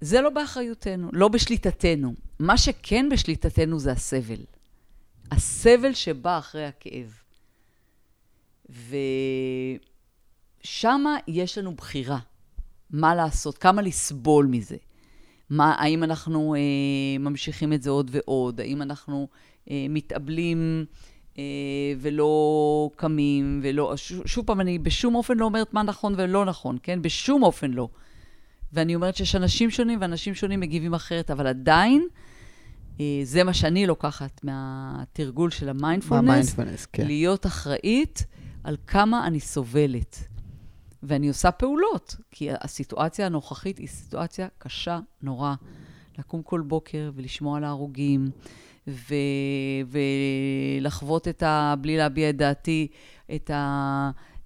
זה 0.00 0.20
לא 0.20 0.30
באחריותנו, 0.30 1.08
לא 1.12 1.28
בשליטתנו. 1.28 2.14
מה 2.38 2.58
שכן 2.58 3.08
בשליטתנו 3.08 3.78
זה 3.78 3.92
הסבל. 3.92 4.53
הסבל 5.30 5.94
שבא 5.94 6.38
אחרי 6.38 6.64
הכאב. 6.64 7.18
ושמה 10.64 11.16
יש 11.28 11.58
לנו 11.58 11.74
בחירה. 11.74 12.18
מה 12.90 13.14
לעשות, 13.14 13.58
כמה 13.58 13.82
לסבול 13.82 14.46
מזה. 14.46 14.76
מה, 15.50 15.74
האם 15.78 16.04
אנחנו 16.04 16.54
אה, 16.54 16.60
ממשיכים 17.20 17.72
את 17.72 17.82
זה 17.82 17.90
עוד 17.90 18.10
ועוד? 18.12 18.60
האם 18.60 18.82
אנחנו 18.82 19.28
אה, 19.70 19.86
מתאבלים 19.88 20.84
אה, 21.38 21.42
ולא 21.98 22.90
קמים 22.96 23.60
ולא... 23.62 23.96
ש, 23.96 24.12
שוב 24.26 24.46
פעם, 24.46 24.60
אני 24.60 24.78
בשום 24.78 25.14
אופן 25.14 25.36
לא 25.36 25.44
אומרת 25.44 25.74
מה 25.74 25.82
נכון 25.82 26.14
ולא 26.16 26.44
נכון, 26.44 26.78
כן? 26.82 27.02
בשום 27.02 27.42
אופן 27.42 27.70
לא. 27.70 27.88
ואני 28.72 28.94
אומרת 28.94 29.16
שיש 29.16 29.34
אנשים 29.34 29.70
שונים 29.70 30.00
ואנשים 30.00 30.34
שונים 30.34 30.60
מגיבים 30.60 30.94
אחרת, 30.94 31.30
אבל 31.30 31.46
עדיין, 31.46 32.08
זה 33.24 33.44
מה 33.44 33.54
שאני 33.54 33.86
לוקחת 33.86 34.40
מהתרגול 34.44 35.50
של 35.50 35.68
המיינדפולנס, 35.68 36.56
כן. 36.92 37.06
להיות 37.06 37.46
אחראית 37.46 38.24
על 38.64 38.76
כמה 38.86 39.26
אני 39.26 39.40
סובלת. 39.40 40.24
ואני 41.02 41.28
עושה 41.28 41.50
פעולות, 41.50 42.16
כי 42.30 42.48
הסיטואציה 42.60 43.26
הנוכחית 43.26 43.78
היא 43.78 43.88
סיטואציה 43.88 44.48
קשה 44.58 45.00
נורא. 45.22 45.54
לקום 46.18 46.42
כל 46.42 46.60
בוקר 46.60 47.10
ולשמוע 47.14 47.56
על 47.56 47.64
ההרוגים, 47.64 48.30
ו... 48.88 49.14
ולחוות 50.82 51.28
את 51.28 51.42
ה... 51.42 51.74
בלי 51.80 51.96
להביע 51.96 52.30
את 52.30 52.36
דעתי, 52.36 52.88
את 53.34 53.50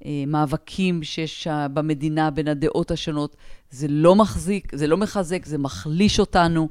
המאבקים 0.05 1.03
שיש 1.03 1.47
במדינה 1.73 2.31
בין 2.31 2.49
הדעות 2.49 2.91
השונות. 2.91 3.37
זה 3.71 3.89
לא 3.89 4.15
מחזיק, 4.15 4.77
זה 4.77 4.87
לא 4.87 4.97
מחזק, 4.97 5.47
זה 5.47 5.59
מחליש 5.59 6.21
אותנו. 6.21 6.69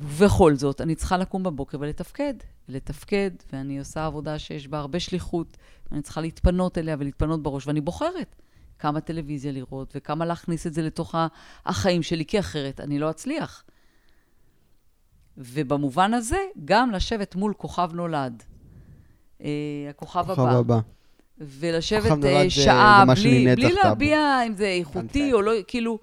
ובכל 0.00 0.54
זאת, 0.54 0.80
אני 0.80 0.94
צריכה 0.94 1.16
לקום 1.16 1.42
בבוקר 1.42 1.78
ולתפקד. 1.80 2.34
לתפקד, 2.68 3.30
ואני 3.52 3.78
עושה 3.78 4.06
עבודה 4.06 4.38
שיש 4.38 4.68
בה 4.68 4.78
הרבה 4.78 5.00
שליחות, 5.00 5.56
ואני 5.90 6.02
צריכה 6.02 6.20
להתפנות 6.20 6.78
אליה 6.78 6.96
ולהתפנות 6.98 7.42
בראש, 7.42 7.66
ואני 7.66 7.80
בוחרת 7.80 8.36
כמה 8.78 9.00
טלוויזיה 9.00 9.52
לראות 9.52 9.92
וכמה 9.96 10.24
להכניס 10.26 10.66
את 10.66 10.74
זה 10.74 10.82
לתוך 10.82 11.14
החיים 11.66 12.02
שלי, 12.02 12.24
כי 12.24 12.38
אחרת 12.40 12.80
אני 12.80 12.98
לא 12.98 13.10
אצליח. 13.10 13.64
ובמובן 15.38 16.14
הזה, 16.14 16.36
גם 16.64 16.90
לשבת 16.90 17.34
מול 17.34 17.54
כוכב 17.56 17.90
נולד, 17.94 18.42
אה, 19.42 19.48
הכוכב 19.90 20.24
כוכב 20.26 20.40
הבא, 20.40 20.58
הבא. 20.58 20.78
ולשבת 21.38 22.10
אה, 22.24 22.42
זה- 22.42 22.50
שעה 22.50 23.04
בלי, 23.06 23.54
בלי. 23.56 23.72
להביע 23.84 24.40
אם 24.46 24.54
זה 24.54 24.66
איכותי. 24.66 25.32
או 25.32 25.42
לא, 25.42 25.52
כאילו, 25.66 25.98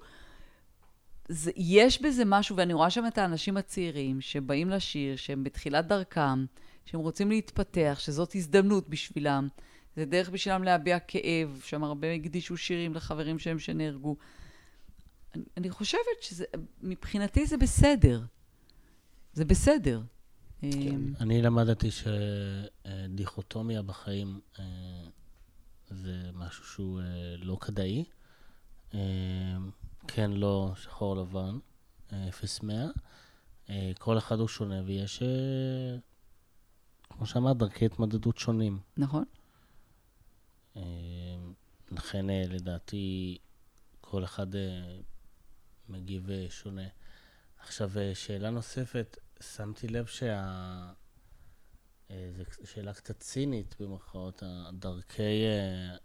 זה, 1.32 1.50
יש 1.56 2.02
בזה 2.02 2.24
משהו, 2.26 2.56
ואני 2.56 2.74
רואה 2.74 2.90
שם 2.90 3.06
את 3.06 3.18
האנשים 3.18 3.56
הצעירים 3.56 4.20
שבאים 4.20 4.70
לשיר, 4.70 5.16
שהם 5.16 5.44
בתחילת 5.44 5.86
דרכם, 5.86 6.44
שהם 6.84 7.00
רוצים 7.00 7.30
להתפתח, 7.30 7.96
שזאת 8.00 8.34
הזדמנות 8.34 8.88
בשבילם. 8.88 9.48
זה 9.96 10.04
דרך 10.04 10.30
בשבילם 10.30 10.62
להביע 10.62 10.98
כאב, 10.98 11.60
שם 11.64 11.84
הרבה 11.84 12.12
הקדישו 12.12 12.56
שירים 12.56 12.94
לחברים 12.94 13.38
שלהם 13.38 13.58
שנהרגו. 13.58 14.16
אני, 15.34 15.44
אני 15.56 15.70
חושבת 15.70 16.20
שזה, 16.20 16.44
מבחינתי 16.82 17.46
זה 17.46 17.56
בסדר. 17.56 18.22
זה 19.32 19.44
בסדר. 19.44 20.02
אמ, 20.62 21.12
אני 21.20 21.42
למדתי 21.42 21.88
שדיכוטומיה 21.90 23.82
בחיים 23.82 24.40
אה, 24.58 24.64
זה 25.90 26.30
משהו 26.34 26.64
שהוא 26.64 27.00
אה, 27.00 27.04
לא 27.36 27.56
כדאי. 27.60 28.04
כן, 30.12 30.30
לא, 30.30 30.72
שחור 30.76 31.16
לבן, 31.16 31.58
אה, 32.12 32.28
אפס 32.28 32.62
מאה. 32.62 32.86
אה, 33.70 33.92
כל 33.98 34.18
אחד 34.18 34.38
הוא 34.38 34.48
שונה, 34.48 34.82
ויש, 34.84 35.22
אה, 35.22 35.96
כמו 37.10 37.26
שאמרת, 37.26 37.56
דרכי 37.56 37.86
התמודדות 37.86 38.38
שונים. 38.38 38.80
נכון? 38.96 39.24
אה, 40.76 40.82
לכן, 41.90 42.26
לדעתי, 42.28 43.38
כל 44.00 44.24
אחד 44.24 44.46
מגיב 45.88 46.28
שונה. 46.48 46.88
עכשיו, 47.58 47.90
שאלה 48.14 48.50
נוספת, 48.50 49.16
שמתי 49.40 49.88
לב 49.88 50.06
שה... 50.06 50.92
זו 52.08 52.44
שאלה 52.64 52.94
קצת 52.94 53.20
צינית 53.20 53.74
במרכאות, 53.80 54.42
דרכי 54.72 55.42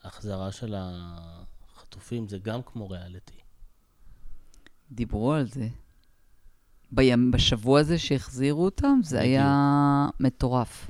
החזרה 0.03 0.51
של 0.51 0.75
החטופים 0.77 2.27
זה 2.27 2.37
גם 2.37 2.63
כמו 2.63 2.89
ריאליטי. 2.89 3.44
דיברו 4.91 5.33
על 5.33 5.47
זה. 5.47 5.67
בימ, 6.91 7.31
בשבוע 7.31 7.79
הזה 7.79 7.97
שהחזירו 7.97 8.65
אותם, 8.65 8.99
זה 9.03 9.17
בדיוק. 9.17 9.29
היה 9.29 10.07
מטורף. 10.19 10.89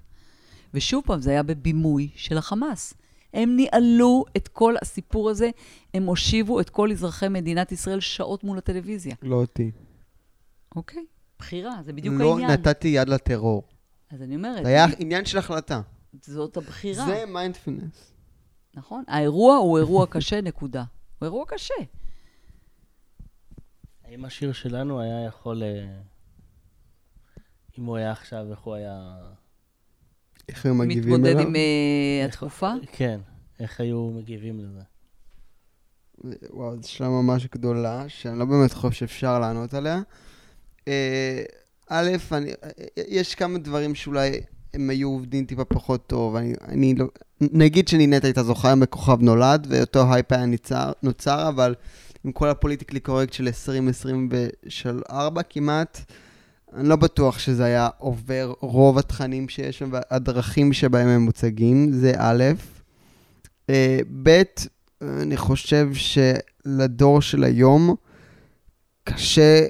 ושוב 0.73 1.03
פעם, 1.05 1.21
זה 1.21 1.31
היה 1.31 1.43
בבימוי 1.43 2.09
של 2.15 2.37
החמאס. 2.37 2.93
הם 3.33 3.55
ניהלו 3.55 4.25
את 4.37 4.47
כל 4.47 4.75
הסיפור 4.81 5.29
הזה, 5.29 5.49
הם 5.93 6.05
הושיבו 6.05 6.59
את 6.59 6.69
כל 6.69 6.91
אזרחי 6.91 7.27
מדינת 7.27 7.71
ישראל 7.71 7.99
שעות 7.99 8.43
מול 8.43 8.57
הטלוויזיה. 8.57 9.15
לא 9.21 9.35
אותי. 9.35 9.71
אוקיי, 10.75 11.05
בחירה, 11.39 11.71
זה 11.85 11.93
בדיוק 11.93 12.15
לא 12.19 12.31
העניין. 12.31 12.51
נתתי 12.51 12.87
יד 12.87 13.09
לטרור. 13.09 13.63
אז 14.11 14.21
אני 14.21 14.35
אומרת, 14.35 14.63
זה 14.63 14.69
היה 14.69 14.85
עניין 14.99 15.25
של 15.25 15.37
החלטה. 15.37 15.81
זאת 16.21 16.57
הבחירה. 16.57 17.05
זה 17.05 17.23
מיינדפולנס. 17.27 18.13
נכון? 18.73 19.03
האירוע 19.07 19.55
הוא 19.55 19.77
אירוע 19.77 20.05
קשה, 20.05 20.41
נקודה. 20.51 20.83
הוא 21.19 21.25
אירוע 21.25 21.45
קשה. 21.47 21.73
האם 24.09 24.25
השיר 24.25 24.53
שלנו 24.53 25.01
היה 25.01 25.25
יכול... 25.25 25.63
אה, 25.63 25.85
אם 27.79 27.85
הוא 27.85 27.97
היה 27.97 28.11
עכשיו, 28.11 28.45
איך 28.51 28.59
הוא 28.59 28.73
היה... 28.73 29.15
איך 30.49 30.65
הם 30.65 30.77
מגיבים 30.77 31.13
מתמודד 31.13 31.35
אליו? 31.35 31.47
עם 31.47 31.55
אה, 31.55 32.25
התקופה? 32.25 32.71
כן, 32.91 33.19
איך 33.59 33.79
היו 33.79 34.11
מגיבים 34.15 34.59
לזה? 34.59 34.81
וואו, 36.49 36.81
זו 36.81 36.91
שאלה 36.91 37.09
ממש 37.09 37.45
גדולה, 37.45 38.05
שאני 38.07 38.39
לא 38.39 38.45
באמת 38.45 38.73
חושב 38.73 38.91
שאפשר 38.91 39.39
לענות 39.39 39.73
עליה. 39.73 40.01
אה, 40.87 41.43
א', 41.89 42.09
אני, 42.31 42.51
יש 43.07 43.35
כמה 43.35 43.57
דברים 43.57 43.95
שאולי 43.95 44.41
הם 44.73 44.89
היו 44.89 45.09
עובדים 45.09 45.45
טיפה 45.45 45.65
פחות 45.65 46.07
טוב. 46.07 46.35
אני, 46.35 46.53
אני 46.67 46.95
לא... 46.95 47.05
נגיד 47.41 47.87
שנינט 47.87 48.23
הייתה 48.23 48.43
זוכה 48.43 48.67
היום 48.67 48.79
בכוכב 48.79 49.21
נולד, 49.21 49.67
ואותו 49.69 50.13
הייפ 50.13 50.31
היה 50.31 50.45
ניצר, 50.45 50.91
נוצר, 51.03 51.49
אבל 51.49 51.75
עם 52.25 52.31
כל 52.31 52.49
ה 52.49 52.54
politically 52.54 52.99
correct 52.99 53.33
של 53.33 53.47
2024 53.47 55.43
כמעט, 55.43 56.01
אני 56.73 56.89
לא 56.89 56.95
בטוח 56.95 57.39
שזה 57.39 57.65
היה 57.65 57.89
עובר 57.97 58.53
רוב 58.59 58.97
התכנים 58.97 59.49
שיש 59.49 59.79
שם 59.79 59.89
והדרכים 59.91 60.73
שבהם 60.73 61.07
הם 61.07 61.21
מוצגים, 61.21 61.91
זה 61.93 62.13
א'. 62.17 62.43
אה, 63.69 63.99
ב', 64.23 64.41
אני 65.01 65.37
חושב 65.37 65.89
שלדור 65.93 67.21
של 67.21 67.43
היום 67.43 67.95
קשה 69.03 69.65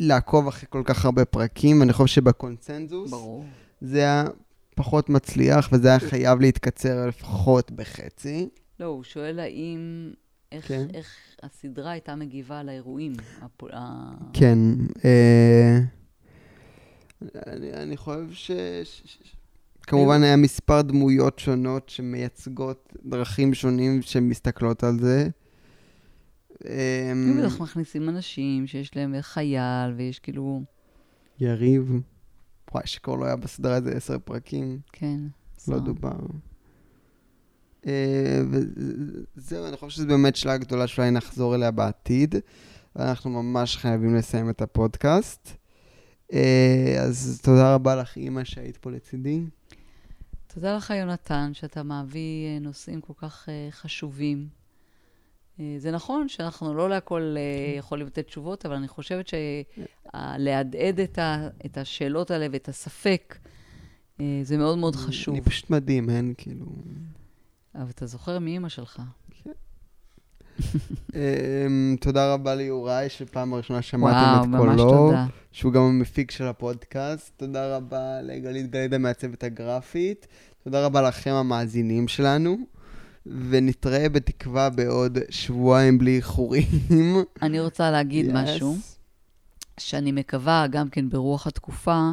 לעקוב 0.00 0.48
אחרי 0.48 0.66
כל 0.70 0.82
כך 0.84 1.04
הרבה 1.04 1.24
פרקים, 1.24 1.80
ואני 1.80 1.92
חושב 1.92 2.14
שבקונצנזוס 2.14 3.10
ברור. 3.10 3.44
זה 3.80 3.98
היה 3.98 4.24
פחות 4.74 5.08
מצליח, 5.08 5.68
וזה 5.72 5.88
היה 5.88 5.98
חייב 5.98 6.40
להתקצר 6.40 7.06
לפחות 7.06 7.70
בחצי. 7.70 8.48
לא, 8.80 8.86
הוא 8.86 9.04
שואל 9.04 9.38
האם... 9.38 10.12
איך, 10.54 10.68
כן. 10.68 10.86
איך 10.94 11.16
הסדרה 11.42 11.90
הייתה 11.90 12.14
מגיבה 12.14 12.62
לאירועים. 12.62 13.12
הפול... 13.42 13.70
ה... 13.72 14.10
כן. 14.32 14.58
אה, 15.04 15.78
אני, 17.46 17.72
אני 17.72 17.96
חושב 17.96 18.32
ש... 18.32 18.50
ש... 18.84 19.02
ש... 19.04 19.36
כמובן 19.82 20.22
היה 20.22 20.36
מספר 20.36 20.82
דמויות 20.82 21.38
שונות 21.38 21.88
שמייצגות 21.88 22.96
דרכים 23.04 23.54
שונים 23.54 24.02
שמסתכלות 24.02 24.84
על 24.84 24.98
זה. 24.98 25.28
אה, 26.66 27.08
הם 27.10 27.40
בטח 27.42 27.60
מכניסים 27.60 28.08
אנשים 28.08 28.66
שיש 28.66 28.96
להם 28.96 29.14
חייל, 29.20 29.92
ויש 29.96 30.18
כאילו... 30.18 30.62
יריב, 31.40 32.00
וואי, 32.74 32.86
שכבר 32.86 33.14
לא 33.14 33.24
היה 33.24 33.36
בסדרה 33.36 33.76
איזה 33.76 33.92
עשר 33.92 34.18
פרקים, 34.18 34.78
כן. 34.92 35.20
לא. 35.68 35.78
דובר. 35.78 36.16
אה, 37.86 38.40
וזהו, 39.36 39.66
אני 39.66 39.76
חושב 39.76 39.90
שזו 39.96 40.06
באמת 40.06 40.36
שאלה 40.36 40.56
גדולה 40.56 40.86
שאולי 40.86 41.10
נחזור 41.10 41.54
אליה 41.54 41.70
בעתיד, 41.70 42.34
ואנחנו 42.96 43.42
ממש 43.42 43.76
חייבים 43.76 44.14
לסיים 44.14 44.50
את 44.50 44.62
הפודקאסט. 44.62 45.50
אה, 46.32 46.96
אז 47.02 47.40
תודה 47.44 47.74
רבה 47.74 47.96
לך, 47.96 48.16
אימא, 48.16 48.44
שהיית 48.44 48.76
פה 48.76 48.90
לצידי. 48.90 49.40
תודה 50.54 50.76
לך, 50.76 50.90
יונתן, 50.90 51.50
שאתה 51.54 51.82
מביא 51.82 52.46
אה, 52.46 52.58
נושאים 52.60 53.00
כל 53.00 53.12
כך 53.16 53.48
חשובים. 53.70 54.48
זה 55.78 55.90
נכון 55.90 56.28
שאנחנו 56.28 56.74
לא 56.74 56.90
להכל 56.90 57.34
אה, 57.36 57.78
יכולים 57.78 58.06
לתת 58.06 58.26
תשובות, 58.26 58.66
אבל 58.66 58.74
אני 58.74 58.88
חושבת 58.88 59.26
שלהדהד 59.28 61.00
את, 61.00 61.18
ה- 61.18 61.48
את 61.66 61.78
השאלות 61.78 62.30
האלה 62.30 62.46
ואת 62.52 62.68
הספק, 62.68 63.38
זה 64.42 64.56
מאוד 64.56 64.78
מאוד 64.78 64.96
חשוב. 64.96 65.34
אני 65.34 65.44
פשוט 65.44 65.70
מדהים, 65.70 66.10
אין 66.10 66.34
כאילו... 66.36 66.66
אבל 67.74 67.90
אתה 67.90 68.06
זוכר 68.06 68.38
מאימא 68.38 68.68
שלך. 68.68 69.02
אמ, 71.14 71.96
תודה 72.00 72.32
רבה 72.32 72.54
ליוראי, 72.54 73.08
שפעם 73.08 73.54
הראשונה 73.54 73.82
שמעתם 73.82 74.16
וואו, 74.32 74.42
את 74.42 74.48
ממש 74.48 74.80
קולו, 74.80 74.90
תודה. 75.06 75.26
שהוא 75.52 75.72
גם 75.72 75.82
המפיק 75.82 76.30
של 76.30 76.44
הפודקאסט. 76.46 77.32
תודה 77.36 77.76
רבה 77.76 78.22
לגלית 78.22 78.70
גלידה 78.70 78.98
מהצוות 78.98 79.44
הגרפית. 79.44 80.26
תודה 80.64 80.84
רבה 80.86 81.02
לכם 81.02 81.30
המאזינים 81.30 82.08
שלנו, 82.08 82.56
ונתראה 83.26 84.08
בתקווה 84.08 84.70
בעוד 84.70 85.18
שבועיים 85.30 85.98
בלי 85.98 86.16
איחורים. 86.16 86.66
אני 87.42 87.60
רוצה 87.60 87.90
להגיד 87.90 88.30
Yes. 88.30 88.32
משהו, 88.34 88.76
שאני 89.80 90.12
מקווה, 90.12 90.66
גם 90.70 90.88
כן 90.88 91.08
ברוח 91.08 91.46
התקופה, 91.46 92.10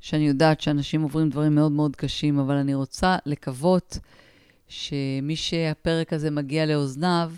שאני 0.00 0.28
יודעת 0.28 0.60
שאנשים 0.60 1.02
עוברים 1.02 1.30
דברים 1.30 1.54
מאוד 1.54 1.72
מאוד 1.72 1.96
קשים, 1.96 2.38
אבל 2.38 2.54
אני 2.54 2.74
רוצה 2.74 3.16
לקוות 3.26 3.98
שמי 4.68 5.36
שהפרק 5.36 6.12
הזה 6.12 6.30
מגיע 6.30 6.66
לאוזניו, 6.66 7.32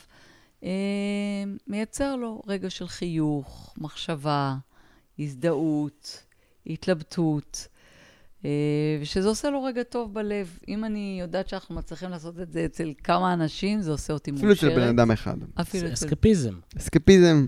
אה, 0.64 0.70
מייצר 1.66 2.16
לו 2.16 2.42
רגע 2.46 2.70
של 2.70 2.88
חיוך, 2.88 3.74
מחשבה, 3.78 4.54
הזדהות, 5.18 6.22
התלבטות, 6.66 7.68
אה, 8.44 8.50
ושזה 9.02 9.28
עושה 9.28 9.50
לו 9.50 9.62
רגע 9.64 9.82
טוב 9.82 10.14
בלב. 10.14 10.58
אם 10.68 10.84
אני 10.84 11.18
יודעת 11.20 11.48
שאנחנו 11.48 11.74
מצליחים 11.74 12.10
לעשות 12.10 12.40
את 12.40 12.52
זה 12.52 12.64
אצל 12.64 12.92
כמה 13.04 13.32
אנשים, 13.32 13.80
זה 13.82 13.90
עושה 13.90 14.12
אותי 14.12 14.30
מאושרת. 14.30 14.56
אפילו 14.56 14.72
אצל 14.72 14.80
בן 14.80 14.88
אדם 14.88 15.10
אחד. 15.10 15.36
אפילו 15.60 15.86
אצל... 15.86 15.94
אסקפיזם. 15.94 16.54
אסקפיזם. 16.78 17.46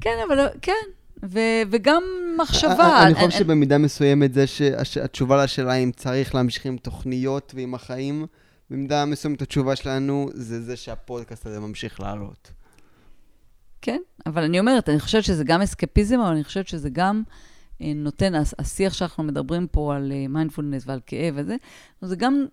כן, 0.00 0.16
אבל 0.28 0.36
לא- 0.36 0.50
כן, 0.62 0.72
ו- 1.22 1.62
וגם 1.70 2.02
מחשבה. 2.38 2.74
אה, 2.78 3.06
אני 3.06 3.14
חושב 3.14 3.30
שבמידה 3.30 3.78
מסוימת 3.78 4.34
זה 4.34 4.46
שהתשובה 4.46 5.44
לשאלה 5.44 5.74
אם 5.74 5.90
צריך 5.96 6.34
להמשיך 6.34 6.66
עם 6.66 6.76
תוכניות 6.76 7.52
ועם 7.56 7.74
החיים, 7.74 8.26
במידה 8.70 9.04
מסוימת 9.04 9.42
התשובה 9.42 9.76
שלנו 9.76 10.28
זה 10.34 10.62
זה 10.62 10.76
שהפודקאסט 10.76 11.46
הזה 11.46 11.60
ממשיך 11.60 12.00
לעלות. 12.00 12.52
כן, 13.82 14.00
אבל 14.26 14.42
אני 14.42 14.60
אומרת, 14.60 14.88
אני 14.88 15.00
חושבת 15.00 15.24
שזה 15.24 15.44
גם 15.44 15.62
אסקפיזם, 15.62 16.20
אבל 16.20 16.30
אני 16.32 16.44
חושבת 16.44 16.68
שזה 16.68 16.90
גם 16.90 17.22
אה, 17.82 17.92
נותן, 17.94 18.32
השיח 18.58 18.92
שאנחנו 18.92 19.22
מדברים 19.22 19.66
פה 19.66 19.96
על 19.96 20.12
מיינדפולנס 20.28 20.82
ועל 20.86 21.00
כאב 21.06 21.34
וזה, 21.36 21.56
זה 22.02 22.16
גם 22.16 22.44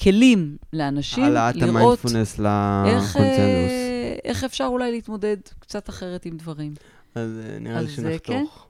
כלים 0.00 0.56
לאנשים 0.72 1.24
העלאת 1.24 1.56
לראות 1.56 1.68
המיינדפולנס 1.68 2.40
איך, 2.40 3.16
לקונצנזוס. 3.16 3.16
אה, 3.16 4.16
איך 4.24 4.44
אפשר 4.44 4.64
אולי 4.64 4.92
להתמודד 4.92 5.36
קצת 5.58 5.88
אחרת 5.88 6.26
עם 6.26 6.36
דברים. 6.36 6.74
אז 7.14 7.40
אה, 7.44 7.58
נראה 7.58 7.80
לי 7.80 7.88
אה, 7.88 7.92
כן. 7.92 8.02
שנחתוך. 8.02 8.66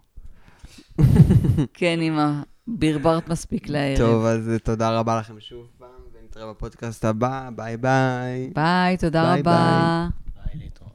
כן, 1.74 2.00
אמא, 2.00 2.32
ברברת 2.66 3.28
מספיק 3.28 3.68
לערב. 3.68 3.98
טוב, 3.98 4.24
אז 4.24 4.48
אה, 4.48 4.58
תודה 4.58 4.98
רבה 4.98 5.18
לכם 5.18 5.40
שוב 5.40 5.66
פעם, 5.78 5.88
נתראה 6.36 6.50
בפודקאסט 6.50 7.04
הבא, 7.04 7.50
bye 7.56 7.76
bye. 7.76 8.50
bye, 8.54 8.96
תודה 8.96 9.22
ביי, 9.32 9.40
רבה. 9.40 10.08
bye, 10.34 10.58
bye. 10.58 10.85